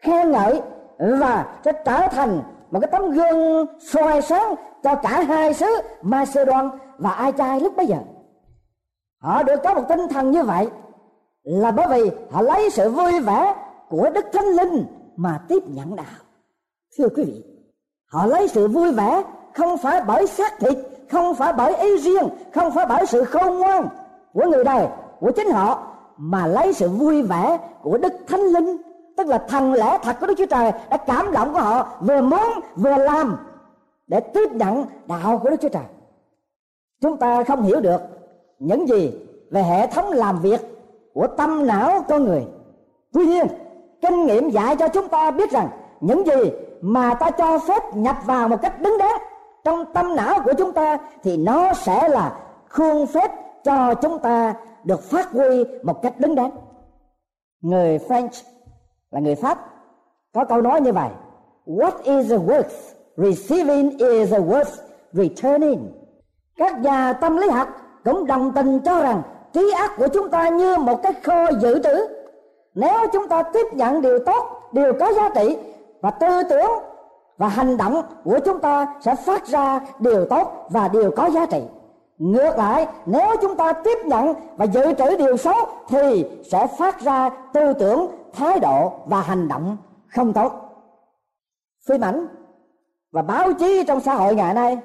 khen 0.00 0.32
ngợi 0.32 0.62
và 0.98 1.46
sẽ 1.64 1.72
trở 1.72 2.08
thành 2.08 2.42
một 2.70 2.80
cái 2.80 2.90
tấm 2.92 3.10
gương 3.10 3.66
soi 3.80 4.22
sáng 4.22 4.54
cho 4.82 4.94
cả 4.94 5.22
hai 5.22 5.54
xứ 5.54 5.66
Macedon 6.02 6.70
và 6.98 7.10
Ai 7.10 7.32
Chai 7.32 7.60
lúc 7.60 7.76
bấy 7.76 7.86
giờ. 7.86 7.98
Họ 9.18 9.42
được 9.42 9.60
có 9.64 9.74
một 9.74 9.82
tinh 9.88 10.08
thần 10.08 10.30
như 10.30 10.42
vậy 10.42 10.68
là 11.42 11.70
bởi 11.70 11.86
vì 11.90 12.10
họ 12.30 12.42
lấy 12.42 12.70
sự 12.70 12.90
vui 12.90 13.20
vẻ 13.20 13.54
của 13.88 14.10
Đức 14.14 14.26
Thánh 14.32 14.46
Linh 14.46 14.86
mà 15.16 15.40
tiếp 15.48 15.62
nhận 15.66 15.96
đạo. 15.96 16.06
Thưa 16.98 17.08
quý 17.16 17.24
vị, 17.24 17.44
họ 18.06 18.26
lấy 18.26 18.48
sự 18.48 18.68
vui 18.68 18.92
vẻ 18.92 19.22
không 19.54 19.78
phải 19.78 20.02
bởi 20.06 20.26
xác 20.26 20.58
thịt, 20.58 20.78
không 21.10 21.34
phải 21.34 21.52
bởi 21.52 21.76
ý 21.76 21.98
riêng, 21.98 22.28
không 22.54 22.72
phải 22.72 22.86
bởi 22.88 23.06
sự 23.06 23.24
khôn 23.24 23.58
ngoan 23.58 23.88
của 24.32 24.44
người 24.50 24.64
đời, 24.64 24.86
của 25.20 25.30
chính 25.30 25.50
họ, 25.50 25.92
mà 26.16 26.46
lấy 26.46 26.72
sự 26.72 26.88
vui 26.88 27.22
vẻ 27.22 27.58
của 27.82 27.98
Đức 27.98 28.12
Thánh 28.26 28.40
Linh 28.40 28.76
tức 29.26 29.30
là 29.30 29.38
thần 29.38 29.72
lẽ 29.72 29.98
thật 30.02 30.16
của 30.20 30.26
Đức 30.26 30.34
Chúa 30.38 30.46
Trời 30.46 30.72
đã 30.90 30.96
cảm 30.96 31.32
động 31.32 31.52
của 31.52 31.60
họ 31.60 31.88
vừa 32.00 32.20
muốn 32.20 32.60
vừa 32.76 32.96
làm 32.96 33.36
để 34.06 34.20
tiếp 34.20 34.52
nhận 34.52 34.86
đạo 35.06 35.38
của 35.42 35.50
Đức 35.50 35.56
Chúa 35.60 35.68
Trời. 35.68 35.82
Chúng 37.00 37.16
ta 37.16 37.44
không 37.44 37.62
hiểu 37.62 37.80
được 37.80 38.00
những 38.58 38.88
gì 38.88 39.12
về 39.50 39.62
hệ 39.62 39.86
thống 39.86 40.12
làm 40.12 40.38
việc 40.38 40.60
của 41.14 41.26
tâm 41.26 41.66
não 41.66 42.04
con 42.08 42.24
người. 42.24 42.44
Tuy 43.12 43.26
nhiên, 43.26 43.46
kinh 44.02 44.26
nghiệm 44.26 44.50
dạy 44.50 44.76
cho 44.76 44.88
chúng 44.88 45.08
ta 45.08 45.30
biết 45.30 45.50
rằng 45.50 45.68
những 46.00 46.26
gì 46.26 46.50
mà 46.80 47.14
ta 47.14 47.30
cho 47.30 47.58
phép 47.58 47.82
nhập 47.94 48.16
vào 48.24 48.48
một 48.48 48.62
cách 48.62 48.80
đứng 48.80 48.98
đắn 48.98 49.16
trong 49.64 49.84
tâm 49.94 50.16
não 50.16 50.38
của 50.44 50.52
chúng 50.58 50.72
ta 50.72 50.98
thì 51.22 51.36
nó 51.36 51.72
sẽ 51.72 52.08
là 52.08 52.38
khuôn 52.68 53.06
phép 53.06 53.30
cho 53.64 53.94
chúng 53.94 54.18
ta 54.18 54.54
được 54.84 55.02
phát 55.02 55.32
huy 55.32 55.64
một 55.82 56.02
cách 56.02 56.14
đứng 56.18 56.34
đắn. 56.34 56.50
Người 57.60 57.98
French 57.98 58.55
là 59.10 59.20
người 59.20 59.34
Pháp. 59.34 59.58
Có 60.34 60.44
câu 60.44 60.60
nói 60.60 60.80
như 60.80 60.92
vậy, 60.92 61.10
What 61.66 61.92
is 62.02 62.30
the 62.30 62.36
worth 62.36 62.94
receiving 63.16 63.98
is 63.98 64.30
the 64.30 64.38
worth 64.38 64.76
returning. 65.12 65.92
Các 66.56 66.80
nhà 66.80 67.12
tâm 67.12 67.36
lý 67.36 67.48
học 67.48 67.68
cũng 68.04 68.26
đồng 68.26 68.52
tình 68.52 68.80
cho 68.80 69.02
rằng 69.02 69.22
trí 69.52 69.72
ác 69.76 69.92
của 69.96 70.08
chúng 70.08 70.28
ta 70.30 70.48
như 70.48 70.76
một 70.76 71.02
cái 71.02 71.12
kho 71.22 71.46
dự 71.60 71.82
trữ. 71.82 72.06
Nếu 72.74 73.06
chúng 73.12 73.28
ta 73.28 73.42
tiếp 73.42 73.66
nhận 73.72 74.00
điều 74.02 74.18
tốt, 74.18 74.70
điều 74.72 74.92
có 75.00 75.12
giá 75.12 75.28
trị 75.34 75.56
và 76.00 76.10
tư 76.10 76.42
tưởng 76.50 76.70
và 77.38 77.48
hành 77.48 77.76
động 77.76 78.02
của 78.24 78.38
chúng 78.44 78.58
ta 78.58 78.86
sẽ 79.00 79.14
phát 79.14 79.46
ra 79.46 79.80
điều 79.98 80.24
tốt 80.24 80.66
và 80.70 80.88
điều 80.88 81.10
có 81.10 81.26
giá 81.30 81.46
trị. 81.46 81.62
Ngược 82.18 82.58
lại, 82.58 82.86
nếu 83.06 83.36
chúng 83.42 83.56
ta 83.56 83.72
tiếp 83.72 83.98
nhận 84.04 84.34
và 84.56 84.64
dự 84.64 84.94
trữ 84.94 85.16
điều 85.16 85.36
xấu 85.36 85.56
thì 85.88 86.26
sẽ 86.50 86.66
phát 86.78 87.00
ra 87.00 87.30
tư 87.52 87.72
tưởng 87.72 88.06
thái 88.36 88.60
độ 88.60 88.92
và 89.06 89.20
hành 89.20 89.48
động 89.48 89.76
không 90.08 90.32
tốt. 90.32 90.52
Phim 91.88 92.00
ảnh 92.00 92.26
và 93.12 93.22
báo 93.22 93.52
chí 93.52 93.84
trong 93.86 94.00
xã 94.00 94.14
hội 94.14 94.34
ngày 94.34 94.54
nay 94.54 94.78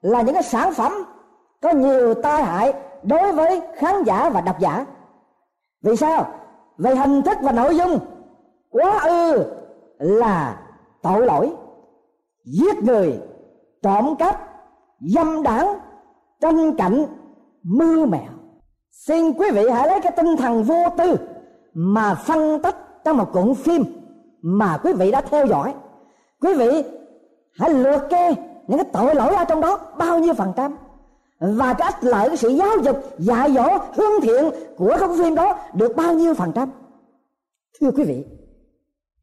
là 0.00 0.22
những 0.22 0.34
cái 0.34 0.42
sản 0.42 0.74
phẩm 0.74 0.92
có 1.62 1.70
nhiều 1.70 2.14
tai 2.14 2.42
hại 2.42 2.74
đối 3.02 3.32
với 3.32 3.60
khán 3.76 4.02
giả 4.04 4.30
và 4.30 4.40
độc 4.40 4.58
giả. 4.58 4.86
Vì 5.82 5.96
sao? 5.96 6.26
Vì 6.78 6.94
hình 6.94 7.22
thức 7.22 7.38
và 7.42 7.52
nội 7.52 7.76
dung 7.76 7.98
quá 8.70 8.98
ư 9.02 9.44
là 9.98 10.60
tội 11.02 11.26
lỗi, 11.26 11.52
giết 12.44 12.84
người, 12.84 13.20
trộm 13.82 14.16
cắp, 14.18 14.48
dâm 15.00 15.42
đảng, 15.42 15.78
tranh 16.40 16.76
cạnh, 16.76 17.06
mưu 17.62 18.06
mẹo. 18.06 18.30
Xin 18.90 19.32
quý 19.32 19.50
vị 19.50 19.68
hãy 19.72 19.88
lấy 19.88 20.00
cái 20.00 20.12
tinh 20.16 20.36
thần 20.36 20.62
vô 20.62 20.84
tư 20.98 21.16
mà 21.74 22.14
phân 22.14 22.62
tích 22.62 22.76
trong 23.04 23.16
một 23.16 23.32
cuộn 23.32 23.54
phim 23.54 23.84
mà 24.42 24.78
quý 24.84 24.92
vị 24.92 25.10
đã 25.10 25.20
theo 25.20 25.46
dõi, 25.46 25.74
quý 26.40 26.54
vị 26.54 26.84
hãy 27.58 27.70
lượt 27.70 28.00
kê 28.10 28.34
những 28.66 28.78
cái 28.78 28.88
tội 28.92 29.14
lỗi 29.14 29.34
ở 29.34 29.44
trong 29.44 29.60
đó 29.60 29.78
bao 29.98 30.18
nhiêu 30.18 30.34
phần 30.34 30.52
trăm. 30.56 30.76
Và 31.40 31.74
cái 31.74 31.92
ích 31.92 32.04
lợi, 32.04 32.28
cái 32.28 32.36
sự 32.36 32.48
giáo 32.48 32.78
dục, 32.82 33.04
dạy 33.18 33.52
dỗ, 33.52 33.68
hướng 33.94 34.20
thiện 34.22 34.50
của 34.76 34.96
cái 34.98 35.08
phim 35.18 35.34
đó 35.34 35.58
được 35.72 35.96
bao 35.96 36.14
nhiêu 36.14 36.34
phần 36.34 36.52
trăm. 36.52 36.70
Thưa 37.80 37.90
quý 37.90 38.04
vị, 38.04 38.24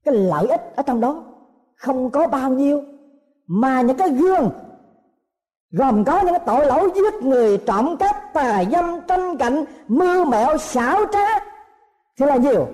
cái 0.03 0.15
lợi 0.15 0.47
ích 0.47 0.61
ở 0.75 0.83
trong 0.83 1.01
đó 1.01 1.23
không 1.75 2.09
có 2.09 2.27
bao 2.27 2.49
nhiêu, 2.49 2.83
mà 3.47 3.81
những 3.81 3.97
cái 3.97 4.09
gương 4.09 4.49
gồm 5.71 6.03
có 6.03 6.21
những 6.21 6.33
cái 6.33 6.43
tội 6.45 6.65
lỗi 6.65 6.91
giết 6.95 7.13
người, 7.13 7.57
trộm 7.57 7.97
cắp, 7.97 8.33
tà 8.33 8.63
dâm, 8.71 9.01
tranh 9.07 9.37
cạnh, 9.37 9.65
mưu 9.87 10.25
mẹo, 10.25 10.57
xảo 10.57 11.05
trá 11.11 11.39
thì 12.19 12.25
là 12.25 12.35
nhiều 12.35 12.67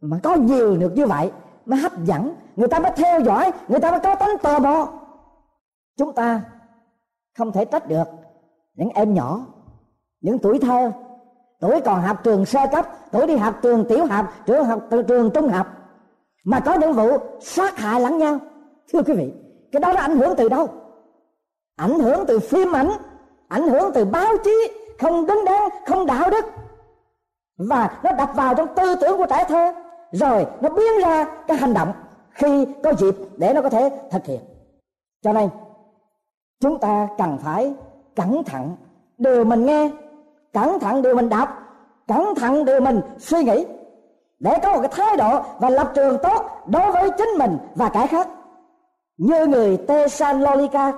mà 0.00 0.18
có 0.22 0.34
nhiều 0.34 0.76
được 0.76 0.92
như 0.94 1.06
vậy? 1.06 1.32
Mới 1.66 1.78
hấp 1.78 2.04
dẫn. 2.04 2.34
Người 2.56 2.68
ta 2.68 2.78
mới 2.78 2.92
theo 2.96 3.20
dõi. 3.20 3.52
Người 3.68 3.80
ta 3.80 3.90
mới 3.90 4.00
có 4.00 4.14
tính 4.14 4.36
tò 4.42 4.58
mò. 4.58 4.88
Chúng 5.98 6.12
ta 6.12 6.40
không 7.38 7.52
thể 7.52 7.64
trách 7.64 7.88
được 7.88 8.04
những 8.74 8.88
em 8.88 9.14
nhỏ, 9.14 9.46
những 10.20 10.38
tuổi 10.38 10.58
thơ. 10.58 10.92
Tuổi 11.60 11.80
còn 11.80 12.02
học 12.02 12.24
trường 12.24 12.46
sơ 12.46 12.60
cấp, 12.72 12.86
tuổi 13.12 13.26
đi 13.26 13.36
học 13.36 13.54
trường 13.62 13.84
tiểu 13.88 14.06
học, 14.06 14.32
trường 14.46 14.64
học, 14.64 14.80
từ 14.90 15.02
trường 15.02 15.30
trung 15.30 15.48
học. 15.48 15.66
Mà 16.44 16.60
có 16.60 16.74
những 16.74 16.92
vụ 16.92 17.18
sát 17.40 17.78
hại 17.78 18.00
lẫn 18.00 18.18
nhau. 18.18 18.38
Thưa 18.92 19.02
quý 19.02 19.14
vị, 19.14 19.32
cái 19.72 19.80
đó 19.80 19.92
nó 19.92 20.00
ảnh 20.00 20.16
hưởng 20.16 20.34
từ 20.36 20.48
đâu? 20.48 20.68
Ảnh 21.76 21.98
hưởng 21.98 22.24
từ 22.26 22.38
phim 22.38 22.72
ảnh 22.72 22.90
ảnh 23.48 23.68
hưởng 23.68 23.90
từ 23.94 24.04
báo 24.04 24.32
chí. 24.44 24.70
Không 24.98 25.26
đứng 25.26 25.44
đắn, 25.44 25.62
không 25.86 26.06
đạo 26.06 26.30
đức. 26.30 26.44
Và 27.58 28.00
nó 28.02 28.12
đập 28.12 28.30
vào 28.34 28.54
trong 28.54 28.74
tư 28.74 28.96
tưởng 29.00 29.18
của 29.18 29.26
trẻ 29.26 29.44
thơ 29.48 29.72
rồi, 30.16 30.46
nó 30.60 30.68
biến 30.68 30.98
ra 31.02 31.24
cái 31.46 31.56
hành 31.56 31.74
động 31.74 31.92
khi 32.30 32.66
có 32.82 32.92
dịp 32.92 33.14
để 33.36 33.52
nó 33.52 33.62
có 33.62 33.68
thể 33.68 33.90
thực 34.10 34.26
hiện. 34.26 34.40
Cho 35.22 35.32
nên, 35.32 35.48
chúng 36.60 36.78
ta 36.78 37.08
cần 37.18 37.38
phải 37.42 37.74
cẩn 38.16 38.44
thận 38.44 38.76
điều 39.18 39.44
mình 39.44 39.66
nghe, 39.66 39.90
cẩn 40.52 40.78
thận 40.78 41.02
điều 41.02 41.14
mình 41.14 41.28
đọc, 41.28 41.48
cẩn 42.08 42.34
thận 42.34 42.64
điều 42.64 42.80
mình 42.80 43.00
suy 43.18 43.44
nghĩ 43.44 43.66
để 44.38 44.58
có 44.62 44.72
một 44.72 44.78
cái 44.80 44.90
thái 44.92 45.16
độ 45.16 45.40
và 45.58 45.70
lập 45.70 45.92
trường 45.94 46.18
tốt 46.22 46.42
đối 46.66 46.92
với 46.92 47.10
chính 47.18 47.28
mình 47.38 47.58
và 47.74 47.88
kẻ 47.88 48.06
khác. 48.06 48.28
Như 49.16 49.46
người 49.46 49.76
Thessalonica, 49.88 50.92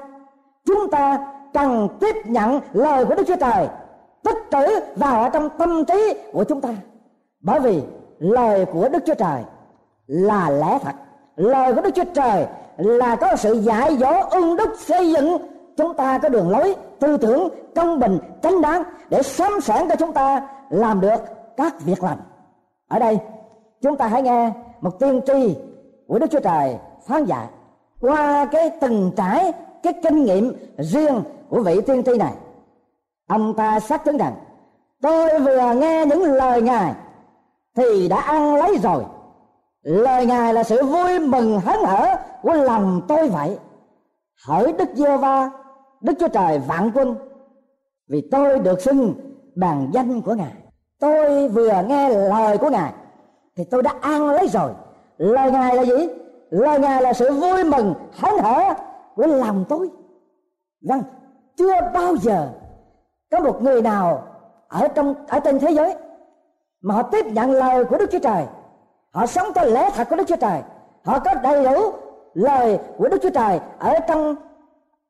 chúng 0.64 0.90
ta 0.90 1.32
cần 1.52 1.88
tiếp 2.00 2.16
nhận 2.24 2.60
lời 2.72 3.04
của 3.04 3.14
Đức 3.14 3.24
Chúa 3.26 3.36
Trời, 3.36 3.68
tích 4.22 4.38
trữ 4.50 4.80
vào 4.96 5.22
ở 5.22 5.28
trong 5.28 5.48
tâm 5.58 5.84
trí 5.84 6.14
của 6.32 6.44
chúng 6.44 6.60
ta. 6.60 6.68
Bởi 7.40 7.60
vì 7.60 7.82
lời 8.18 8.66
của 8.72 8.88
Đức 8.88 9.02
Chúa 9.06 9.14
Trời 9.14 9.42
là 10.06 10.50
lẽ 10.50 10.78
thật. 10.82 10.94
Lời 11.36 11.74
của 11.74 11.80
Đức 11.80 11.90
Chúa 11.94 12.04
Trời 12.14 12.46
là 12.76 13.16
có 13.16 13.36
sự 13.36 13.52
dạy 13.52 13.96
dỗ 13.96 14.12
ưng 14.30 14.56
đức 14.56 14.70
xây 14.78 15.12
dựng. 15.12 15.38
Chúng 15.76 15.94
ta 15.94 16.18
có 16.18 16.28
đường 16.28 16.50
lối, 16.50 16.74
tư 16.98 17.16
tưởng, 17.16 17.48
công 17.74 18.00
bình, 18.00 18.18
chánh 18.42 18.60
đáng 18.60 18.82
để 19.10 19.22
sắm 19.22 19.60
sẵn 19.62 19.88
cho 19.88 19.96
chúng 19.96 20.12
ta 20.12 20.48
làm 20.70 21.00
được 21.00 21.20
các 21.56 21.80
việc 21.80 22.02
lành. 22.02 22.18
Ở 22.88 22.98
đây, 22.98 23.18
chúng 23.82 23.96
ta 23.96 24.06
hãy 24.06 24.22
nghe 24.22 24.52
một 24.80 24.98
tiên 24.98 25.20
tri 25.26 25.56
của 26.06 26.18
đức 26.18 26.26
chúa 26.30 26.40
trời 26.40 26.76
phán 27.06 27.24
dạy 27.24 27.46
qua 28.00 28.44
cái 28.44 28.70
từng 28.80 29.12
trải, 29.16 29.52
cái 29.82 29.92
kinh 30.02 30.24
nghiệm 30.24 30.52
riêng 30.78 31.22
của 31.48 31.62
vị 31.62 31.80
tiên 31.80 32.02
tri 32.06 32.18
này. 32.18 32.32
Ông 33.28 33.54
ta 33.54 33.80
xác 33.80 34.04
chứng 34.04 34.16
rằng, 34.16 34.34
tôi 35.02 35.38
vừa 35.38 35.74
nghe 35.74 36.06
những 36.06 36.22
lời 36.22 36.62
ngài 36.62 36.94
thì 37.78 38.08
đã 38.08 38.16
ăn 38.16 38.54
lấy 38.54 38.78
rồi. 38.78 39.04
Lời 39.82 40.26
ngài 40.26 40.54
là 40.54 40.62
sự 40.62 40.84
vui 40.84 41.18
mừng 41.18 41.60
hớn 41.60 41.84
hở 41.84 42.16
của 42.42 42.52
lòng 42.52 43.02
tôi 43.08 43.28
vậy. 43.28 43.58
Hỡi 44.46 44.72
đức 44.72 44.88
giê 44.94 45.16
va 45.16 45.50
đức 46.00 46.12
chúa 46.20 46.28
trời 46.28 46.58
vạn 46.58 46.90
quân, 46.94 47.16
vì 48.08 48.28
tôi 48.30 48.58
được 48.58 48.80
xưng 48.80 49.14
bằng 49.56 49.90
danh 49.92 50.22
của 50.22 50.34
ngài. 50.34 50.52
Tôi 51.00 51.48
vừa 51.48 51.82
nghe 51.88 52.08
lời 52.08 52.58
của 52.58 52.70
ngài 52.70 52.92
thì 53.56 53.64
tôi 53.64 53.82
đã 53.82 53.94
ăn 54.00 54.28
lấy 54.28 54.48
rồi. 54.48 54.70
Lời 55.18 55.50
ngài 55.50 55.76
là 55.76 55.82
gì? 55.84 56.08
Lời 56.50 56.80
ngài 56.80 57.02
là 57.02 57.12
sự 57.12 57.32
vui 57.32 57.64
mừng, 57.64 57.94
hớn 58.12 58.38
hở 58.38 58.74
của 59.14 59.26
lòng 59.26 59.64
tôi. 59.68 59.90
Vâng 60.88 61.02
chưa 61.56 61.90
bao 61.94 62.16
giờ 62.16 62.48
có 63.30 63.40
một 63.40 63.62
người 63.62 63.82
nào 63.82 64.22
ở 64.68 64.88
trong, 64.88 65.14
ở 65.28 65.40
trên 65.40 65.58
thế 65.58 65.70
giới 65.70 65.94
mà 66.82 66.94
họ 66.94 67.02
tiếp 67.02 67.26
nhận 67.26 67.50
lời 67.50 67.84
của 67.84 67.98
Đức 67.98 68.06
Chúa 68.12 68.18
Trời. 68.18 68.46
Họ 69.12 69.26
sống 69.26 69.46
theo 69.54 69.64
lẽ 69.64 69.90
thật 69.94 70.06
của 70.10 70.16
Đức 70.16 70.24
Chúa 70.28 70.36
Trời. 70.36 70.62
Họ 71.04 71.18
có 71.18 71.34
đầy 71.34 71.64
đủ 71.64 71.92
lời 72.34 72.78
của 72.98 73.08
Đức 73.08 73.18
Chúa 73.22 73.30
Trời 73.30 73.60
ở 73.78 73.94
trong 74.08 74.36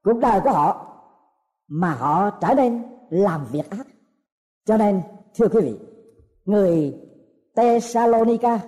cuộc 0.04 0.18
đời 0.20 0.40
của 0.44 0.50
họ, 0.50 0.86
mà 1.68 1.90
họ 1.90 2.30
trở 2.30 2.54
nên 2.54 2.82
làm 3.10 3.46
việc 3.52 3.70
ác. 3.70 3.86
Cho 4.66 4.76
nên, 4.76 5.02
thưa 5.38 5.48
quý 5.48 5.60
vị, 5.60 5.78
người 6.44 6.94
Thessalonica 7.56 8.60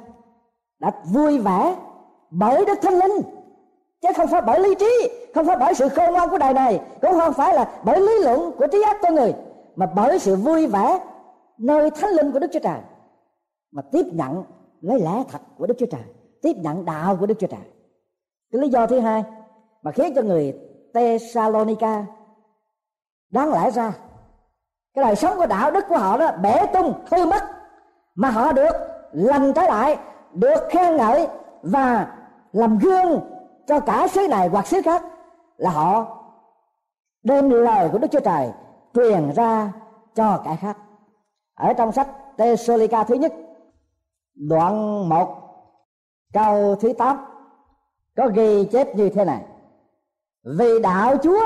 đã 0.80 0.92
vui 1.04 1.38
vẻ 1.38 1.76
bởi 2.30 2.64
Đức 2.64 2.78
Thánh 2.82 2.98
Linh, 2.98 3.22
chứ 4.02 4.08
không 4.16 4.28
phải 4.28 4.40
bởi 4.40 4.60
lý 4.60 4.74
trí, 4.74 5.10
không 5.34 5.46
phải 5.46 5.56
bởi 5.56 5.74
sự 5.74 5.88
khôn 5.88 6.12
ngoan 6.12 6.30
của 6.30 6.38
đời 6.38 6.54
này, 6.54 6.80
cũng 7.02 7.20
không 7.20 7.32
phải 7.32 7.54
là 7.54 7.70
bởi 7.84 8.00
lý 8.00 8.24
luận 8.24 8.52
của 8.58 8.66
trí 8.66 8.82
óc 8.82 8.96
con 9.02 9.14
người, 9.14 9.34
mà 9.76 9.86
bởi 9.96 10.18
sự 10.18 10.36
vui 10.36 10.66
vẻ 10.66 11.00
nơi 11.60 11.90
thánh 11.90 12.10
linh 12.10 12.32
của 12.32 12.38
đức 12.38 12.50
chúa 12.52 12.60
trời. 12.62 12.80
Mà 13.72 13.82
tiếp 13.92 14.06
nhận 14.12 14.44
lấy 14.80 15.00
lẽ 15.00 15.24
thật 15.28 15.40
của 15.58 15.66
đức 15.66 15.74
chúa 15.78 15.86
trời. 15.86 16.02
Tiếp 16.42 16.52
nhận 16.56 16.84
đạo 16.84 17.16
của 17.16 17.26
đức 17.26 17.34
chúa 17.38 17.46
trời. 17.46 17.60
Cái 18.52 18.60
lý 18.60 18.68
do 18.68 18.86
thứ 18.86 19.00
hai 19.00 19.24
mà 19.82 19.92
khiến 19.92 20.12
cho 20.14 20.22
người 20.22 20.58
Thessalonica 20.94 22.04
đáng 23.30 23.52
lẽ 23.52 23.70
ra, 23.70 23.92
cái 24.94 25.04
đời 25.04 25.16
sống 25.16 25.36
của 25.36 25.46
đạo 25.46 25.70
đức 25.70 25.84
của 25.88 25.96
họ 25.96 26.16
đó 26.16 26.30
bể 26.42 26.66
tung, 26.72 26.94
hư 27.10 27.26
mất, 27.26 27.42
mà 28.14 28.30
họ 28.30 28.52
được 28.52 28.72
lành 29.12 29.52
trở 29.52 29.62
lại, 29.62 29.98
được 30.32 30.68
khen 30.70 30.96
ngợi 30.96 31.28
và 31.62 32.16
làm 32.52 32.78
gương 32.78 33.20
cho 33.66 33.80
cả 33.80 34.08
xứ 34.08 34.28
này 34.28 34.48
hoặc 34.48 34.66
xứ 34.66 34.82
khác, 34.84 35.04
là 35.56 35.70
họ 35.70 36.16
đem 37.22 37.50
lời 37.50 37.88
của 37.92 37.98
Đức 37.98 38.08
Chúa 38.10 38.20
Trời 38.20 38.50
truyền 38.94 39.32
ra 39.32 39.72
cho 40.14 40.42
kẻ 40.44 40.56
khác. 40.60 40.76
Ở 41.60 41.72
trong 41.72 41.92
sách 41.92 42.08
Tesolica 42.36 43.04
thứ 43.04 43.14
nhất, 43.14 43.32
đoạn 44.34 45.08
1 45.08 45.36
câu 46.32 46.76
thứ 46.76 46.92
8 46.92 47.16
có 48.16 48.28
ghi 48.34 48.64
chép 48.64 48.96
như 48.96 49.08
thế 49.08 49.24
này. 49.24 49.44
Vì 50.58 50.80
đạo 50.82 51.16
Chúa 51.22 51.40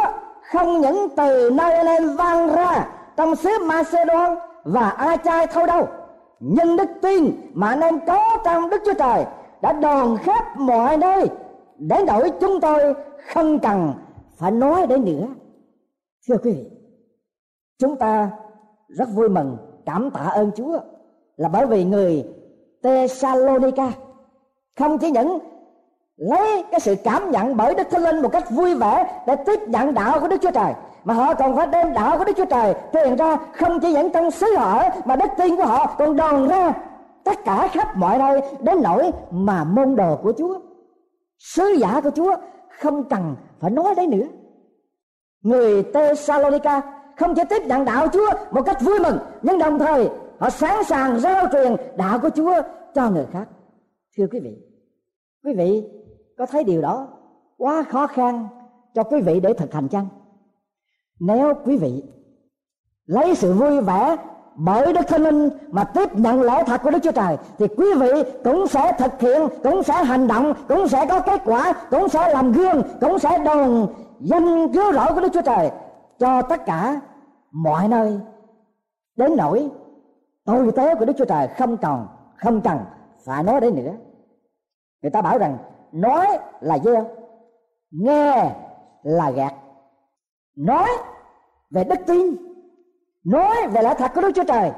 không 0.52 0.80
những 0.80 1.08
từ 1.16 1.50
nơi 1.50 1.72
anh 1.74 1.86
em 1.86 2.16
vang 2.16 2.48
ra 2.48 2.88
trong 3.16 3.36
xứ 3.36 3.50
Macedon 3.66 4.38
và 4.64 4.88
A-chai 4.88 5.46
thôi 5.46 5.66
đâu, 5.66 5.88
nhưng 6.40 6.76
đức 6.76 6.88
tin 7.02 7.50
mà 7.54 7.68
anh 7.68 7.80
em 7.80 8.06
có 8.06 8.38
trong 8.44 8.70
Đức 8.70 8.82
Chúa 8.84 8.94
Trời 8.94 9.24
đã 9.62 9.72
đòn 9.72 10.16
khắp 10.22 10.56
mọi 10.56 10.96
nơi 10.96 11.28
đến 11.78 12.06
đổi 12.06 12.32
chúng 12.40 12.60
tôi 12.60 12.94
không 13.34 13.58
cần 13.58 13.92
phải 14.36 14.50
nói 14.50 14.86
đến 14.86 15.04
nữa 15.04 15.26
thưa 16.28 16.36
quý 16.42 16.52
vị, 16.52 16.70
chúng 17.78 17.96
ta 17.96 18.30
rất 18.88 19.08
vui 19.14 19.28
mừng 19.28 19.56
cảm 19.86 20.10
tạ 20.10 20.20
ơn 20.20 20.50
chúa 20.56 20.78
là 21.36 21.48
bởi 21.48 21.66
vì 21.66 21.84
người 21.84 22.24
Thessalonica 22.82 23.92
không 24.78 24.98
chỉ 24.98 25.10
những 25.10 25.38
lấy 26.16 26.64
cái 26.70 26.80
sự 26.80 26.94
cảm 27.04 27.30
nhận 27.30 27.56
bởi 27.56 27.74
Đức 27.74 27.90
Thánh 27.90 28.02
Linh 28.02 28.22
một 28.22 28.28
cách 28.32 28.50
vui 28.50 28.74
vẻ 28.74 29.22
để 29.26 29.36
tiếp 29.46 29.60
nhận 29.68 29.94
đạo 29.94 30.20
của 30.20 30.28
Đức 30.28 30.36
Chúa 30.42 30.50
Trời. 30.50 30.72
Mà 31.04 31.14
họ 31.14 31.34
còn 31.34 31.56
phải 31.56 31.66
đem 31.66 31.92
đạo 31.92 32.18
của 32.18 32.24
Đức 32.24 32.32
Chúa 32.36 32.44
Trời 32.44 32.74
truyền 32.92 33.16
ra, 33.16 33.36
không 33.52 33.80
chỉ 33.80 33.92
những 33.92 34.10
trong 34.12 34.30
xứ 34.30 34.46
họ, 34.56 34.82
mà 35.04 35.16
đức 35.16 35.30
tin 35.38 35.56
của 35.56 35.64
họ 35.64 35.94
còn 35.98 36.16
đòn 36.16 36.48
ra 36.48 36.72
tất 37.24 37.44
cả 37.44 37.68
khắp 37.72 37.96
mọi 37.96 38.18
nơi 38.18 38.40
đến 38.60 38.82
nỗi 38.82 39.10
mà 39.30 39.64
môn 39.64 39.96
đồ 39.96 40.16
của 40.22 40.32
Chúa, 40.38 40.58
sứ 41.38 41.68
giả 41.78 42.00
của 42.00 42.10
Chúa 42.10 42.36
không 42.80 43.04
cần 43.04 43.36
phải 43.60 43.70
nói 43.70 43.94
đấy 43.94 44.06
nữa. 44.06 44.26
Người 45.42 45.82
Thessalonica 45.82 46.82
không 47.16 47.34
chỉ 47.34 47.42
tiếp 47.50 47.62
nhận 47.66 47.84
đạo 47.84 48.08
Chúa 48.12 48.30
một 48.50 48.62
cách 48.62 48.80
vui 48.80 48.98
mừng. 48.98 49.18
Nhưng 49.42 49.58
đồng 49.58 49.78
thời 49.78 50.08
họ 50.38 50.50
sẵn 50.50 50.84
sàng 50.84 51.20
giao 51.20 51.46
truyền 51.52 51.76
đạo 51.96 52.18
của 52.18 52.30
Chúa 52.30 52.54
cho 52.94 53.10
người 53.10 53.26
khác. 53.32 53.48
Thưa 54.16 54.26
quý 54.32 54.40
vị 54.40 54.56
quý 55.44 55.54
vị 55.54 55.84
có 56.38 56.46
thấy 56.46 56.64
điều 56.64 56.80
đó 56.80 57.08
quá 57.58 57.82
khó 57.82 58.06
khăn 58.06 58.48
cho 58.94 59.02
quý 59.02 59.20
vị 59.20 59.40
để 59.40 59.52
thực 59.52 59.72
hành 59.72 59.88
chăng? 59.88 60.06
Nếu 61.20 61.54
quý 61.64 61.76
vị 61.76 62.02
lấy 63.06 63.34
sự 63.34 63.52
vui 63.52 63.80
vẻ 63.80 64.16
bởi 64.56 64.92
Đức 64.92 65.08
Thánh 65.08 65.22
Linh 65.22 65.50
mà 65.70 65.84
tiếp 65.84 66.16
nhận 66.16 66.42
lẽ 66.42 66.64
thật 66.66 66.80
của 66.82 66.90
Đức 66.90 66.98
Chúa 67.02 67.12
Trời 67.12 67.36
thì 67.58 67.66
quý 67.76 67.86
vị 68.00 68.08
cũng 68.44 68.66
sẽ 68.66 68.92
thực 68.98 69.20
hiện, 69.20 69.48
cũng 69.62 69.82
sẽ 69.82 70.04
hành 70.04 70.26
động, 70.26 70.54
cũng 70.68 70.88
sẽ 70.88 71.06
có 71.06 71.20
kết 71.20 71.40
quả, 71.44 71.74
cũng 71.90 72.08
sẽ 72.08 72.28
làm 72.28 72.52
gương, 72.52 72.82
cũng 73.00 73.18
sẽ 73.18 73.38
đồng 73.38 73.86
danh 74.20 74.72
cứu 74.72 74.92
rỗi 74.92 75.06
của 75.14 75.20
Đức 75.20 75.28
Chúa 75.32 75.42
Trời 75.42 75.70
cho 76.18 76.42
tất 76.42 76.66
cả 76.66 77.00
mọi 77.50 77.88
nơi. 77.88 78.20
Đến 79.16 79.36
nỗi 79.36 79.70
tôi 80.44 80.72
tế 80.72 80.94
của 80.94 81.04
Đức 81.04 81.12
Chúa 81.18 81.24
Trời 81.24 81.48
không 81.48 81.76
còn, 81.76 82.08
không 82.36 82.60
cần 82.60 82.78
phải 83.24 83.42
nói 83.42 83.60
đến 83.60 83.74
nữa. 83.74 83.92
Người 85.02 85.10
ta 85.10 85.22
bảo 85.22 85.38
rằng, 85.38 85.58
nói 85.92 86.26
là 86.60 86.78
gieo, 86.78 87.06
nghe 87.90 88.50
là 89.02 89.30
gạt. 89.30 89.54
Nói 90.56 90.88
về 91.70 91.84
đức 91.84 91.98
tin, 92.06 92.36
nói 93.24 93.68
về 93.68 93.82
lẽ 93.82 93.94
thật 93.98 94.10
của 94.14 94.20
Đức 94.20 94.30
Chúa 94.34 94.44
Trời, 94.44 94.72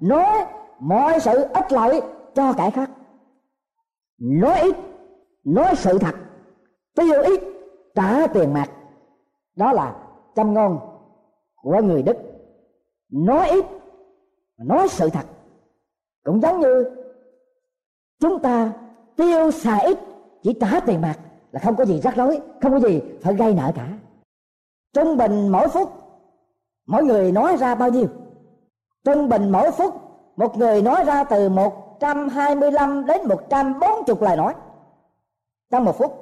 nói 0.00 0.46
mọi 0.78 1.20
sự 1.20 1.42
ích 1.42 1.72
lợi 1.72 2.02
cho 2.34 2.52
kẻ 2.52 2.70
khác. 2.70 2.90
Nói 4.18 4.60
ít, 4.60 4.76
nói 5.44 5.74
sự 5.76 5.98
thật, 5.98 6.14
tiêu 6.94 7.22
ít, 7.22 7.40
trả 7.94 8.26
tiền 8.26 8.52
mặt. 8.52 8.70
Đó 9.56 9.72
là 9.72 9.94
châm 10.34 10.54
ngôn 10.54 10.78
của 11.62 11.80
người 11.82 12.02
đức. 12.02 12.16
Nói 13.10 13.48
ít, 13.48 13.64
nói 14.58 14.88
sự 14.88 15.10
thật. 15.10 15.26
Cũng 16.24 16.40
giống 16.40 16.60
như 16.60 16.84
chúng 18.20 18.38
ta 18.38 18.72
tiêu 19.16 19.50
xài 19.50 19.84
ít 19.84 19.98
chỉ 20.42 20.52
trả 20.60 20.80
tiền 20.86 21.00
mặt 21.00 21.18
là 21.52 21.60
không 21.60 21.76
có 21.76 21.84
gì 21.84 22.00
rắc 22.00 22.16
rối, 22.16 22.40
không 22.62 22.72
có 22.72 22.80
gì 22.80 23.00
phải 23.22 23.34
gây 23.34 23.54
nợ 23.54 23.72
cả. 23.74 23.88
Trung 24.92 25.16
bình 25.16 25.48
mỗi 25.48 25.68
phút, 25.68 25.92
mỗi 26.86 27.04
người 27.04 27.32
nói 27.32 27.56
ra 27.56 27.74
bao 27.74 27.90
nhiêu? 27.90 28.06
Trung 29.04 29.28
bình 29.28 29.50
mỗi 29.50 29.70
phút, 29.70 29.94
một 30.36 30.56
người 30.56 30.82
nói 30.82 31.04
ra 31.04 31.24
từ 31.24 31.48
125 31.48 33.06
đến 33.06 33.28
140 33.28 34.16
lời 34.20 34.36
nói 34.36 34.54
trong 35.70 35.84
một 35.84 35.98
phút. 35.98 36.12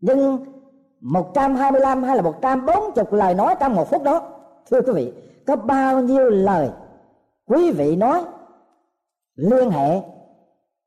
Nhưng 0.00 0.44
125 1.02 2.02
hay 2.02 2.16
là 2.16 2.22
140 2.22 3.04
lời 3.10 3.34
nói 3.34 3.54
trong 3.60 3.74
một 3.74 3.90
phút 3.90 4.02
đó 4.02 4.22
thưa 4.70 4.80
quý 4.80 4.92
vị, 4.92 5.12
có 5.46 5.56
bao 5.56 6.00
nhiêu 6.00 6.30
lời 6.30 6.70
quý 7.46 7.70
vị 7.70 7.96
nói 7.96 8.24
liên 9.36 9.70
hệ 9.70 10.00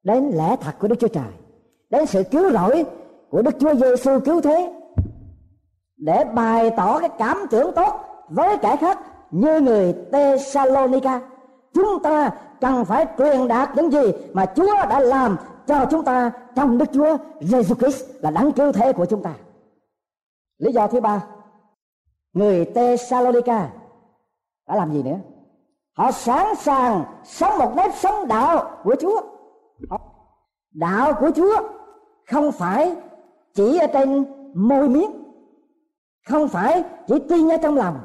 đến 0.03 0.31
lẽ 0.33 0.55
thật 0.61 0.71
của 0.79 0.87
Đức 0.87 0.95
Chúa 0.99 1.07
Trời, 1.07 1.33
đến 1.89 2.05
sự 2.05 2.23
cứu 2.23 2.51
rỗi 2.51 2.85
của 3.29 3.41
Đức 3.41 3.55
Chúa 3.59 3.75
Giêsu 3.75 4.19
cứu 4.19 4.41
thế, 4.41 4.73
để 5.97 6.23
bày 6.23 6.71
tỏ 6.77 6.99
cái 6.99 7.09
cảm 7.17 7.37
tưởng 7.51 7.71
tốt 7.75 7.93
với 8.29 8.57
kẻ 8.57 8.75
khác 8.75 8.99
như 9.31 9.59
người 9.59 9.95
Thessalonica 10.11 11.21
chúng 11.73 12.03
ta 12.03 12.31
cần 12.61 12.85
phải 12.85 13.05
truyền 13.17 13.47
đạt 13.47 13.69
những 13.75 13.91
gì 13.91 14.11
mà 14.33 14.45
Chúa 14.45 14.75
đã 14.89 14.99
làm 14.99 15.37
cho 15.67 15.85
chúng 15.91 16.03
ta 16.03 16.31
trong 16.55 16.77
Đức 16.77 16.85
Chúa 16.93 17.17
Giêsu 17.41 17.75
Christ 17.75 18.05
là 18.21 18.31
đấng 18.31 18.51
cứu 18.51 18.71
thế 18.71 18.93
của 18.93 19.05
chúng 19.05 19.23
ta. 19.23 19.33
Lý 20.57 20.71
do 20.71 20.87
thứ 20.87 21.01
ba, 21.01 21.27
người 22.33 22.65
Tesalonica 22.65 23.69
đã 24.67 24.75
làm 24.75 24.93
gì 24.93 25.03
nữa? 25.03 25.17
Họ 25.93 26.11
sẵn 26.11 26.55
sàng 26.55 27.03
sống 27.23 27.57
một 27.59 27.73
nếp 27.75 27.95
sống 27.95 28.27
đạo 28.27 28.77
của 28.83 28.95
Chúa. 28.99 29.21
Đạo 30.71 31.13
của 31.19 31.31
Chúa 31.35 31.55
không 32.31 32.51
phải 32.51 32.95
chỉ 33.53 33.77
ở 33.77 33.87
trên 33.87 34.25
môi 34.53 34.89
miếng, 34.89 35.11
không 36.29 36.47
phải 36.47 36.83
chỉ 37.07 37.15
tin 37.29 37.49
ở 37.49 37.57
trong 37.57 37.75
lòng 37.75 37.99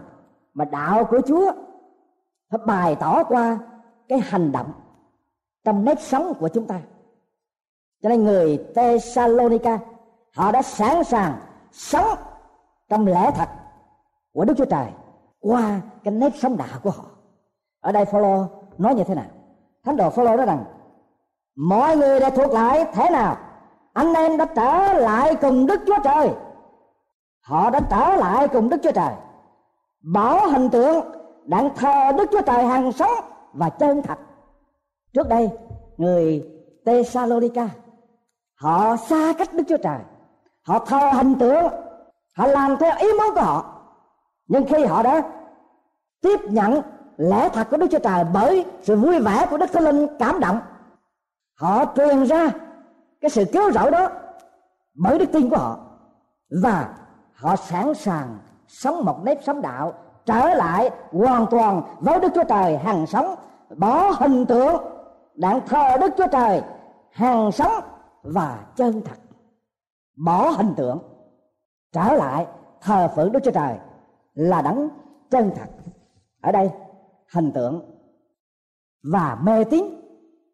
mà 0.54 0.64
đạo 0.64 1.04
của 1.04 1.20
Chúa 1.26 1.52
phải 2.50 2.60
bày 2.66 2.96
tỏ 3.00 3.24
qua 3.24 3.58
cái 4.08 4.18
hành 4.18 4.52
động 4.52 4.72
trong 5.64 5.84
nếp 5.84 6.00
sống 6.00 6.34
của 6.40 6.48
chúng 6.48 6.66
ta 6.66 6.80
cho 8.02 8.08
nên 8.08 8.24
người 8.24 8.64
Tesalonica 8.74 9.78
họ 10.34 10.52
đã 10.52 10.62
sẵn 10.62 11.04
sàng 11.04 11.38
sống 11.72 12.18
trong 12.90 13.06
lẽ 13.06 13.30
thật 13.34 13.48
của 14.32 14.44
Đức 14.44 14.54
Chúa 14.56 14.64
Trời 14.64 14.86
qua 15.40 15.80
cái 16.04 16.14
nếp 16.14 16.32
sống 16.36 16.56
đạo 16.56 16.78
của 16.82 16.90
họ. 16.90 17.04
Ở 17.80 17.92
đây 17.92 18.04
Phaolô 18.04 18.46
nói 18.78 18.94
như 18.94 19.04
thế 19.04 19.14
nào? 19.14 19.24
Thánh 19.84 19.96
đồ 19.96 20.10
Phaolô 20.10 20.36
nói 20.36 20.46
rằng, 20.46 20.64
mọi 21.56 21.96
người 21.96 22.20
đã 22.20 22.30
thuộc 22.30 22.52
lại 22.52 22.86
thế 22.92 23.10
nào? 23.10 23.36
Anh 23.92 24.14
em 24.14 24.36
đã 24.36 24.44
trở 24.44 24.92
lại 24.92 25.36
cùng 25.36 25.66
Đức 25.66 25.80
Chúa 25.86 25.98
Trời. 26.04 26.30
Họ 27.40 27.70
đã 27.70 27.80
trở 27.90 28.16
lại 28.16 28.48
cùng 28.48 28.68
Đức 28.68 28.80
Chúa 28.82 28.92
Trời. 28.92 29.14
Bảo 30.00 30.48
hình 30.48 30.70
tượng 30.70 31.04
đang 31.44 31.74
thờ 31.76 32.12
Đức 32.18 32.30
Chúa 32.32 32.42
Trời 32.42 32.64
hàng 32.64 32.92
sống 32.92 33.24
và 33.52 33.70
chân 33.70 34.02
thật. 34.02 34.18
Trước 35.12 35.28
đây, 35.28 35.50
người 35.96 36.48
Tesalonica 36.84 37.68
họ 38.54 38.96
xa 38.96 39.32
cách 39.38 39.52
Đức 39.52 39.64
Chúa 39.68 39.76
Trời. 39.76 39.98
Họ 40.62 40.78
thờ 40.78 41.10
hình 41.14 41.34
tượng 41.38 41.72
họ 42.40 42.46
làm 42.46 42.76
theo 42.76 42.92
ý 42.98 43.08
muốn 43.18 43.34
của 43.34 43.40
họ. 43.40 43.64
Nhưng 44.48 44.64
khi 44.64 44.84
họ 44.84 45.02
đã 45.02 45.22
tiếp 46.20 46.40
nhận 46.44 46.82
lẽ 47.16 47.48
thật 47.48 47.66
của 47.70 47.76
Đức 47.76 47.86
Chúa 47.90 47.98
Trời 47.98 48.24
bởi 48.32 48.64
sự 48.82 48.96
vui 48.96 49.20
vẻ 49.20 49.46
của 49.50 49.58
Đức 49.58 49.72
Thánh 49.72 49.84
Linh 49.84 50.06
cảm 50.18 50.40
động, 50.40 50.60
họ 51.54 51.84
truyền 51.96 52.24
ra 52.24 52.50
cái 53.20 53.30
sự 53.30 53.44
cứu 53.52 53.72
rỗi 53.72 53.90
đó 53.90 54.08
bởi 54.94 55.18
đức 55.18 55.26
tin 55.32 55.50
của 55.50 55.56
họ. 55.56 55.78
Và 56.62 56.88
họ 57.34 57.56
sẵn 57.56 57.94
sàng 57.94 58.38
sống 58.68 59.04
một 59.04 59.24
nếp 59.24 59.38
sống 59.44 59.62
đạo, 59.62 59.92
trở 60.26 60.54
lại 60.54 60.90
hoàn 61.12 61.46
toàn 61.50 61.82
với 62.00 62.20
Đức 62.20 62.28
Chúa 62.34 62.44
Trời 62.44 62.76
hằng 62.76 63.06
sống, 63.06 63.34
bỏ 63.76 64.10
hình 64.10 64.46
tượng 64.46 64.76
đặng 65.34 65.60
thờ 65.66 65.96
Đức 66.00 66.14
Chúa 66.16 66.26
Trời 66.26 66.62
hằng 67.10 67.52
sống 67.52 67.72
và 68.22 68.58
chân 68.76 69.02
thật. 69.04 69.16
Bỏ 70.16 70.48
hình 70.50 70.74
tượng 70.76 71.09
trở 71.92 72.12
lại 72.12 72.46
thờ 72.80 73.08
phượng 73.16 73.32
Đức 73.32 73.40
Chúa 73.44 73.50
Trời 73.50 73.74
là 74.34 74.62
đấng 74.62 74.88
chân 75.30 75.50
thật. 75.56 75.66
Ở 76.40 76.52
đây, 76.52 76.70
hình 77.34 77.52
tượng 77.52 78.00
và 79.02 79.38
mê 79.42 79.64
tín, 79.64 79.84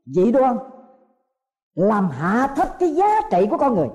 dị 0.06 0.32
đoan, 0.32 0.58
làm 1.74 2.10
hạ 2.10 2.52
thấp 2.56 2.68
cái 2.78 2.94
giá 2.94 3.20
trị 3.30 3.46
của 3.50 3.58
con 3.58 3.74
người. 3.74 3.88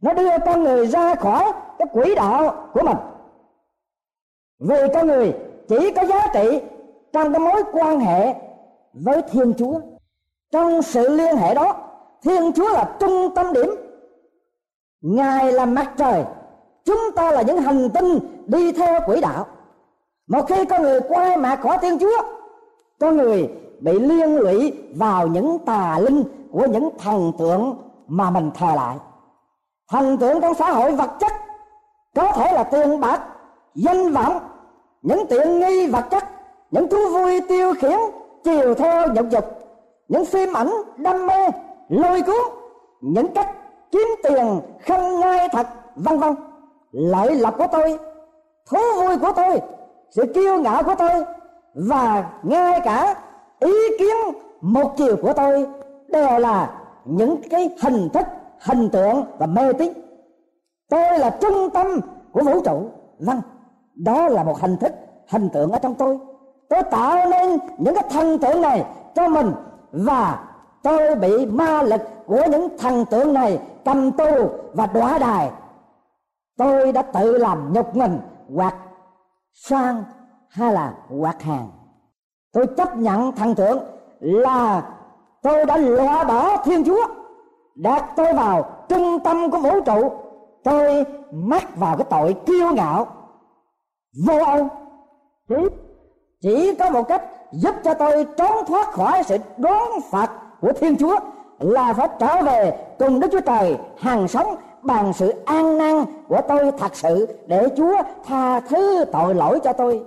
Nó 0.00 0.12
đưa 0.12 0.38
con 0.46 0.62
người 0.62 0.86
ra 0.86 1.14
khỏi 1.14 1.52
cái 1.78 1.88
quỹ 1.92 2.14
đạo 2.14 2.68
của 2.72 2.82
mình. 2.84 2.96
Vì 4.58 4.76
con 4.94 5.06
người 5.06 5.34
chỉ 5.68 5.92
có 5.96 6.02
giá 6.02 6.26
trị 6.34 6.60
trong 7.12 7.32
cái 7.32 7.40
mối 7.40 7.62
quan 7.72 8.00
hệ 8.00 8.34
với 8.92 9.22
thiên 9.30 9.54
chúa. 9.58 9.80
Trong 10.50 10.82
sự 10.82 11.08
liên 11.08 11.36
hệ 11.36 11.54
đó, 11.54 11.76
thiên 12.22 12.52
chúa 12.52 12.68
là 12.72 12.96
trung 13.00 13.34
tâm 13.34 13.52
điểm. 13.52 13.70
Ngài 15.00 15.52
là 15.52 15.66
mặt 15.66 15.92
trời 15.96 16.24
chúng 16.88 17.12
ta 17.16 17.30
là 17.30 17.42
những 17.42 17.62
hành 17.62 17.90
tinh 17.90 18.18
đi 18.46 18.72
theo 18.72 19.00
quỹ 19.06 19.20
đạo. 19.20 19.46
Một 20.28 20.42
khi 20.48 20.64
con 20.64 20.82
người 20.82 21.00
quay 21.08 21.36
mặt 21.36 21.60
khỏi 21.62 21.78
thiên 21.82 21.98
chúa, 21.98 22.22
con 23.00 23.16
người 23.16 23.48
bị 23.80 23.98
liên 23.98 24.36
lụy 24.36 24.72
vào 24.96 25.26
những 25.26 25.58
tà 25.58 25.98
linh 25.98 26.24
của 26.52 26.66
những 26.66 26.90
thần 26.98 27.32
tượng 27.38 27.76
mà 28.06 28.30
mình 28.30 28.50
thờ 28.54 28.72
lại. 28.76 28.96
Thần 29.90 30.18
tượng 30.18 30.40
trong 30.40 30.54
xã 30.54 30.70
hội 30.70 30.92
vật 30.92 31.10
chất 31.20 31.32
có 32.16 32.32
thể 32.32 32.52
là 32.52 32.62
tiền 32.62 33.00
bạc, 33.00 33.20
danh 33.74 34.12
vọng, 34.12 34.38
những 35.02 35.26
tiện 35.26 35.60
nghi 35.60 35.86
vật 35.86 36.04
chất, 36.10 36.24
những 36.70 36.88
thú 36.88 36.98
vui 37.12 37.40
tiêu 37.48 37.74
khiển, 37.80 37.98
chiều 38.44 38.74
theo 38.74 39.08
nhục 39.14 39.30
dục, 39.30 39.44
những 40.08 40.24
phim 40.24 40.52
ảnh 40.52 40.72
đam 40.96 41.26
mê, 41.26 41.48
lôi 41.88 42.22
cuốn, 42.22 42.52
những 43.00 43.34
cách 43.34 43.50
kiếm 43.90 44.08
tiền 44.22 44.60
không 44.86 45.20
ngay 45.20 45.48
thật, 45.52 45.66
vân 45.96 46.18
vân 46.18 46.34
lợi 46.92 47.34
lộc 47.34 47.58
của 47.58 47.66
tôi, 47.72 47.98
thú 48.70 48.78
vui 49.00 49.18
của 49.18 49.32
tôi, 49.36 49.60
sự 50.10 50.32
kiêu 50.34 50.58
ngạo 50.58 50.82
của 50.82 50.94
tôi, 50.98 51.24
và 51.74 52.30
ngay 52.42 52.80
cả 52.84 53.14
ý 53.60 53.72
kiến 53.98 54.16
một 54.60 54.94
chiều 54.96 55.16
của 55.22 55.32
tôi 55.32 55.66
đều 56.08 56.38
là 56.38 56.70
những 57.04 57.40
cái 57.50 57.70
hình 57.82 58.08
thức, 58.08 58.26
hình 58.60 58.90
tượng 58.90 59.24
và 59.38 59.46
mê 59.46 59.72
tín. 59.72 59.92
Tôi 60.90 61.18
là 61.18 61.30
trung 61.30 61.70
tâm 61.70 62.00
của 62.32 62.42
vũ 62.42 62.60
trụ. 62.64 62.90
Vâng 63.18 63.40
đó 63.94 64.28
là 64.28 64.42
một 64.42 64.60
hình 64.60 64.76
thức, 64.76 64.92
hình 65.28 65.48
tượng 65.48 65.72
ở 65.72 65.78
trong 65.78 65.94
tôi. 65.94 66.18
Tôi 66.68 66.82
tạo 66.82 67.28
nên 67.30 67.58
những 67.78 67.94
cái 67.94 68.04
thần 68.10 68.38
tượng 68.38 68.62
này 68.62 68.84
cho 69.14 69.28
mình 69.28 69.52
và 69.92 70.44
tôi 70.82 71.14
bị 71.14 71.46
ma 71.46 71.82
lực 71.82 72.00
của 72.26 72.42
những 72.50 72.78
thần 72.78 73.04
tượng 73.04 73.32
này 73.32 73.58
cầm 73.84 74.12
tù 74.12 74.48
và 74.72 74.86
đọa 74.86 75.18
đài 75.18 75.50
tôi 76.58 76.92
đã 76.92 77.02
tự 77.02 77.38
làm 77.38 77.72
nhục 77.72 77.96
mình 77.96 78.20
hoặc 78.54 78.74
sang 79.54 80.04
hay 80.48 80.72
là 80.72 80.94
hoặc 81.20 81.42
hàng. 81.42 81.70
Tôi 82.52 82.66
chấp 82.76 82.96
nhận 82.96 83.32
thần 83.32 83.54
tượng 83.54 83.78
là 84.20 84.82
tôi 85.42 85.64
đã 85.64 85.76
loại 85.76 86.24
bỏ 86.24 86.56
thiên 86.64 86.84
chúa 86.84 87.06
đặt 87.74 88.04
tôi 88.16 88.32
vào 88.32 88.70
trung 88.88 89.18
tâm 89.24 89.50
của 89.50 89.58
vũ 89.58 89.80
trụ. 89.80 90.12
Tôi 90.64 91.04
mắc 91.32 91.76
vào 91.76 91.96
cái 91.96 92.06
tội 92.10 92.34
kiêu 92.46 92.70
ngạo 92.74 93.06
vô 94.26 94.38
ơn. 94.44 94.68
Chỉ, 95.48 95.68
chỉ 96.40 96.74
có 96.74 96.90
một 96.90 97.02
cách 97.08 97.22
giúp 97.52 97.74
cho 97.84 97.94
tôi 97.94 98.26
trốn 98.36 98.64
thoát 98.66 98.92
khỏi 98.92 99.22
sự 99.22 99.36
đoán 99.56 100.00
phạt 100.10 100.30
của 100.60 100.72
thiên 100.72 100.96
chúa 100.96 101.18
là 101.58 101.92
phải 101.92 102.08
trở 102.18 102.42
về 102.42 102.86
cùng 102.98 103.20
đức 103.20 103.28
chúa 103.32 103.40
trời 103.40 103.78
hàng 103.98 104.28
sống 104.28 104.56
bằng 104.82 105.12
sự 105.12 105.32
an 105.44 105.78
năng 105.78 106.06
của 106.28 106.40
tôi 106.48 106.72
thật 106.78 106.96
sự 106.96 107.38
để 107.46 107.68
chúa 107.76 108.02
tha 108.24 108.60
thứ 108.60 109.04
tội 109.12 109.34
lỗi 109.34 109.60
cho 109.64 109.72
tôi. 109.72 110.04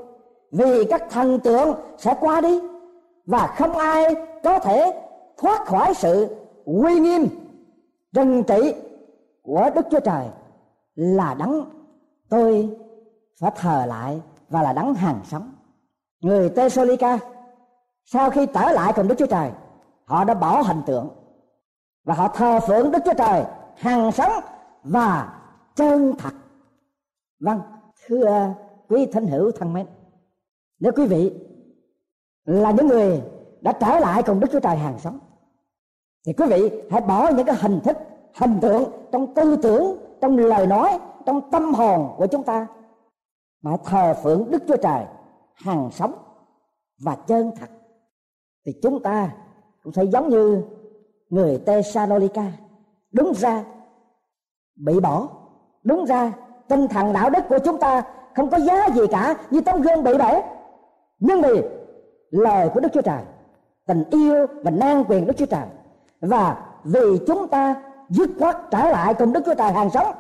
Vì 0.52 0.86
các 0.86 1.04
thần 1.10 1.40
tượng 1.40 1.76
sẽ 1.98 2.16
qua 2.20 2.42
đi 2.42 2.60
và 3.26 3.48
không 3.58 3.78
ai 3.78 4.16
có 4.44 4.60
thể 4.60 5.02
thoát 5.38 5.66
khỏi 5.66 5.94
sự 5.94 6.36
uy 6.66 7.00
nghiêm 7.00 7.28
trừng 8.14 8.44
trị 8.44 8.74
của 9.42 9.70
đức 9.76 9.86
chúa 9.92 10.00
trời. 10.00 10.26
Là 10.96 11.34
đấng 11.40 11.66
tôi 12.30 12.70
phải 13.40 13.52
thờ 13.56 13.86
lại 13.88 14.22
và 14.50 14.62
là 14.62 14.74
đấng 14.74 14.94
hàng 14.94 15.20
sống. 15.24 15.52
Người 16.22 16.50
Tesolica 16.50 17.20
sau 18.06 18.30
khi 18.30 18.46
trở 18.46 18.72
lại 18.72 18.94
cùng 18.96 19.08
Đức 19.08 19.16
Chúa 19.18 19.26
Trời, 19.26 19.52
họ 20.06 20.24
đã 20.24 20.34
bỏ 20.34 20.62
hình 20.62 20.82
tượng 20.86 21.10
và 22.04 22.14
họ 22.14 22.28
thờ 22.28 22.60
phượng 22.68 22.92
Đức 22.92 23.00
Chúa 23.06 23.14
Trời 23.14 23.44
hàng 23.78 24.12
sống 24.12 24.32
và 24.84 25.40
chân 25.76 26.14
thật. 26.18 26.34
Vâng 27.40 27.62
thưa 28.06 28.54
quý 28.90 29.06
thánh 29.06 29.28
hữu 29.28 29.52
thân 29.52 29.74
mến, 29.74 29.86
nếu 30.80 30.92
quý 30.96 31.08
vị 31.08 31.34
là 32.46 32.72
những 32.72 32.88
người 32.88 33.22
đã 33.62 33.72
trở 33.72 34.00
lại 34.00 34.24
cùng 34.24 34.40
Đức 34.40 34.48
Chúa 34.52 34.60
Trời 34.60 34.78
hàng 34.78 35.00
sống, 35.00 35.20
thì 36.26 36.34
quý 36.34 36.46
vị 36.50 36.82
hãy 36.92 37.02
bỏ 37.02 37.30
những 37.30 37.46
cái 37.46 37.56
hình 37.60 37.80
thức, 37.84 37.98
hình 38.36 38.60
tượng 38.62 38.92
trong 39.12 39.34
tư 39.34 39.56
tưởng, 39.56 39.98
trong 40.22 40.38
lời 40.38 40.68
nói, 40.68 41.00
trong 41.26 41.52
tâm 41.52 41.74
hồn 41.74 42.14
của 42.18 42.28
chúng 42.28 42.44
ta 42.44 42.68
mà 43.62 43.78
thờ 43.86 44.14
phượng 44.24 44.52
Đức 44.52 44.64
Chúa 44.68 44.78
Trời 44.78 45.06
hàng 45.54 45.90
sống 45.92 46.14
và 47.02 47.16
chân 47.16 47.52
thật. 47.60 47.70
Thì 48.66 48.74
chúng 48.84 49.04
ta 49.04 49.34
cũng 49.84 49.94
sẽ 49.94 50.04
giống 50.04 50.30
như 50.30 50.64
người 51.30 51.62
Thessalonica 51.66 52.52
đúng 53.12 53.34
ra 53.36 53.64
bị 54.76 55.00
bỏ. 55.00 55.28
Đúng 55.84 56.06
ra, 56.06 56.32
tinh 56.68 56.88
thần 56.88 57.14
đạo 57.14 57.30
đức 57.30 57.42
của 57.50 57.60
chúng 57.60 57.80
ta 57.80 58.04
không 58.36 58.50
có 58.50 58.58
giá 58.58 58.90
gì 58.90 59.02
cả 59.12 59.36
như 59.50 59.62
tấm 59.62 59.82
gương 59.82 60.04
bị 60.04 60.18
bể 60.18 60.44
nhưng 61.20 61.42
vì 61.42 61.62
lời 62.32 62.70
của 62.74 62.80
Đức 62.80 62.90
Chúa 62.94 63.02
Trời, 63.02 63.22
tình 63.88 64.04
yêu 64.10 64.48
và 64.64 64.72
nan 64.72 65.04
quyền 65.08 65.28
Đức 65.28 65.38
Chúa 65.38 65.46
Trời, 65.46 65.66
và 66.22 66.58
vì 66.84 67.20
chúng 67.28 67.48
ta 67.48 67.76
dứt 68.10 68.30
khoát 68.40 68.58
trở 68.72 68.90
lại 68.90 69.14
cùng 69.14 69.34
Đức 69.34 69.44
Chúa 69.46 69.56
Trời 69.56 69.72
hàng 69.72 69.90
sống, 69.90 70.16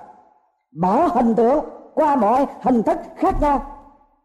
bỏ 0.71 1.07
hình 1.07 1.35
tượng 1.35 1.65
qua 1.93 2.15
mọi 2.15 2.47
hình 2.61 2.83
thức 2.83 2.97
khác 3.15 3.41
nhau, 3.41 3.65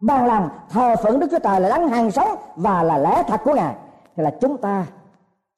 bằng 0.01 0.27
lòng 0.27 0.49
thờ 0.71 0.97
phượng 1.03 1.21
Đức 1.21 1.27
Chúa 1.31 1.39
Trời 1.39 1.61
là 1.61 1.69
đấng 1.69 1.89
hàng 1.89 2.11
sống 2.11 2.29
và 2.57 2.83
là 2.83 2.99
lẽ 2.99 3.23
thật 3.27 3.41
của 3.45 3.55
Ngài, 3.55 3.75
thì 4.17 4.23
là 4.23 4.31
chúng 4.41 4.59
ta 4.59 4.87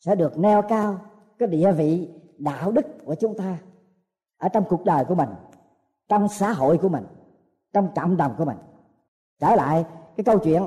sẽ 0.01 0.15
được 0.15 0.39
neo 0.39 0.63
cao 0.63 0.95
cái 1.39 1.49
địa 1.49 1.73
vị 1.73 2.09
đạo 2.39 2.73
đức 2.73 2.87
của 3.07 3.15
chúng 3.15 3.39
ta 3.39 3.57
ở 4.39 4.49
trong 4.49 4.65
cuộc 4.69 4.85
đời 4.85 5.05
của 5.05 5.15
mình, 5.15 5.29
trong 6.09 6.29
xã 6.29 6.53
hội 6.53 6.79
của 6.79 6.89
mình, 6.89 7.07
trong 7.73 7.89
cộng 7.97 8.17
đồng 8.17 8.35
của 8.39 8.45
mình. 8.45 8.57
Trở 9.41 9.55
lại 9.55 9.85
cái 10.17 10.25
câu 10.25 10.39
chuyện 10.39 10.63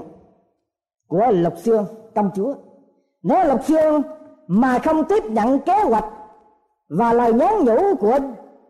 của 1.08 1.28
lục 1.32 1.54
xương 1.58 1.86
công 2.16 2.32
chúa. 2.36 2.56
Nếu 3.24 3.44
lục 3.44 3.64
xương 3.64 4.02
mà 4.48 4.80
không 4.80 5.04
tiếp 5.04 5.24
nhận 5.26 5.60
kế 5.60 5.84
hoạch 5.84 6.06
và 6.90 7.14
lời 7.14 7.34
nhắn 7.34 7.64
nhủ 7.66 7.96
của 8.00 8.20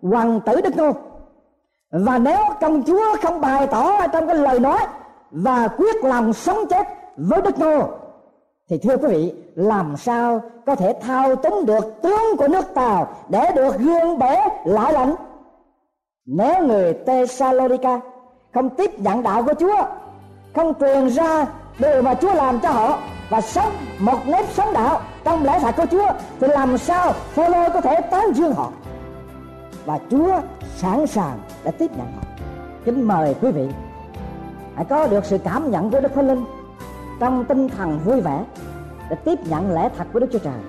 hoàng 0.02 0.40
tử 0.46 0.62
đức 0.62 0.76
ngô, 0.76 0.92
và 1.92 2.18
nếu 2.18 2.40
công 2.62 2.84
chúa 2.84 3.18
không 3.22 3.42
bày 3.42 3.68
tỏ 3.68 4.08
trong 4.08 4.28
cái 4.28 4.36
lời 4.36 4.60
nói 4.60 4.80
và 5.32 5.68
quyết 5.68 6.04
lòng 6.04 6.34
sống 6.34 6.58
chết 6.70 6.88
với 7.18 7.42
đức 7.42 7.60
ngô 7.60 8.01
thì 8.72 8.78
thưa 8.78 8.98
quý 8.98 9.08
vị, 9.08 9.34
làm 9.56 9.98
sao 9.98 10.42
có 10.66 10.76
thể 10.76 10.96
thao 11.02 11.36
túng 11.36 11.66
được 11.66 12.02
tướng 12.02 12.38
của 12.38 12.48
nước 12.48 12.66
tàu 12.74 13.08
để 13.30 13.52
được 13.56 13.78
gương 13.78 14.20
bể 14.20 14.42
lại 14.66 14.94
lạnh? 14.94 15.16
Nếu 16.26 16.68
người 16.68 16.94
Tesalonica 16.94 18.00
không 18.54 18.70
tiếp 18.70 19.00
nhận 19.00 19.24
đạo 19.24 19.44
của 19.44 19.54
Chúa, 19.60 19.84
không 20.56 20.74
truyền 20.80 21.10
ra 21.10 21.46
điều 21.80 22.02
mà 22.02 22.14
Chúa 22.14 22.34
làm 22.34 22.60
cho 22.60 22.70
họ 22.70 23.00
và 23.30 23.42
sống 23.42 23.72
một 24.00 24.18
nếp 24.26 24.46
sống 24.54 24.74
đạo 24.74 25.02
trong 25.24 25.44
lẽ 25.44 25.60
thật 25.60 25.76
của 25.78 25.86
Chúa, 25.92 26.08
thì 26.40 26.48
làm 26.48 26.78
sao 26.78 27.14
Phaolô 27.14 27.70
có 27.74 27.82
thể 27.82 28.02
tán 28.02 28.34
dương 28.34 28.54
họ? 28.54 28.72
Và 29.86 30.00
Chúa 30.10 30.40
sẵn 30.76 31.08
sàng 31.08 31.40
để 31.64 31.72
tiếp 31.72 31.92
nhận 31.98 32.08
họ. 32.16 32.24
Kính 32.86 33.08
mời 33.08 33.36
quý 33.42 33.52
vị 33.52 33.68
hãy 34.76 34.86
có 34.86 35.08
được 35.08 35.26
sự 35.26 35.38
cảm 35.38 35.72
nhận 35.72 35.92
của 35.92 36.00
Đức 36.00 36.14
Thánh 36.16 36.28
Linh 36.28 36.46
trong 37.20 37.46
tinh 37.46 37.70
thần 37.70 38.00
vui 38.06 38.22
vẻ 38.22 38.44
để 39.12 39.18
tiếp 39.26 39.40
nhận 39.50 39.72
lẽ 39.72 39.90
thật 39.98 40.08
của 40.14 40.20
Đức 40.20 40.28
Chúa 40.32 40.40
Trời, 40.40 40.60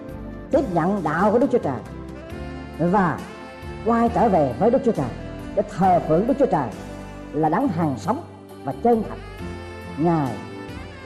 tiếp 0.50 0.60
nhận 0.74 1.02
đạo 1.02 1.32
của 1.32 1.38
Đức 1.38 1.46
Chúa 1.52 1.58
Trời, 1.58 1.78
và 2.78 3.18
quay 3.84 4.08
trở 4.08 4.28
về 4.28 4.54
với 4.58 4.70
Đức 4.70 4.78
Chúa 4.84 4.92
Trời 4.92 5.08
để 5.54 5.62
thờ 5.70 6.00
phượng 6.08 6.26
Đức 6.26 6.34
Chúa 6.38 6.46
Trời 6.46 6.68
là 7.32 7.48
đấng 7.48 7.68
hàng 7.68 7.94
sống 7.98 8.22
và 8.64 8.74
chân 8.82 9.02
thật. 9.08 9.16
Ngài 9.98 10.32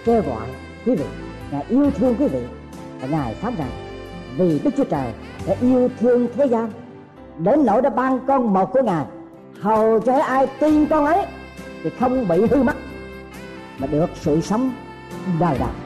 kêu 0.04 0.22
gọi 0.22 0.46
quý 0.86 0.94
vị, 0.94 1.04
Ngài 1.50 1.64
yêu 1.68 1.90
thương 1.90 2.14
quý 2.18 2.28
vị 2.28 2.42
và 3.00 3.08
Ngài 3.08 3.34
phán 3.34 3.54
rằng, 3.58 3.70
vì 4.36 4.58
Đức 4.58 4.70
Chúa 4.76 4.84
Trời 4.84 5.12
đã 5.46 5.54
yêu 5.60 5.88
thương 6.00 6.28
thế 6.36 6.46
gian, 6.46 6.70
đến 7.38 7.66
nỗi 7.66 7.82
đã 7.82 7.90
ban 7.90 8.18
con 8.26 8.54
một 8.54 8.72
của 8.72 8.82
Ngài, 8.82 9.04
hầu 9.60 10.00
cho 10.00 10.18
ai 10.18 10.46
tin 10.60 10.86
con 10.86 11.06
ấy 11.06 11.26
thì 11.82 11.90
không 12.00 12.28
bị 12.28 12.46
hư 12.46 12.62
mất, 12.62 12.76
mà 13.78 13.86
được 13.86 14.10
sự 14.14 14.40
sống 14.40 14.72
đời 15.40 15.58
đời. 15.58 15.85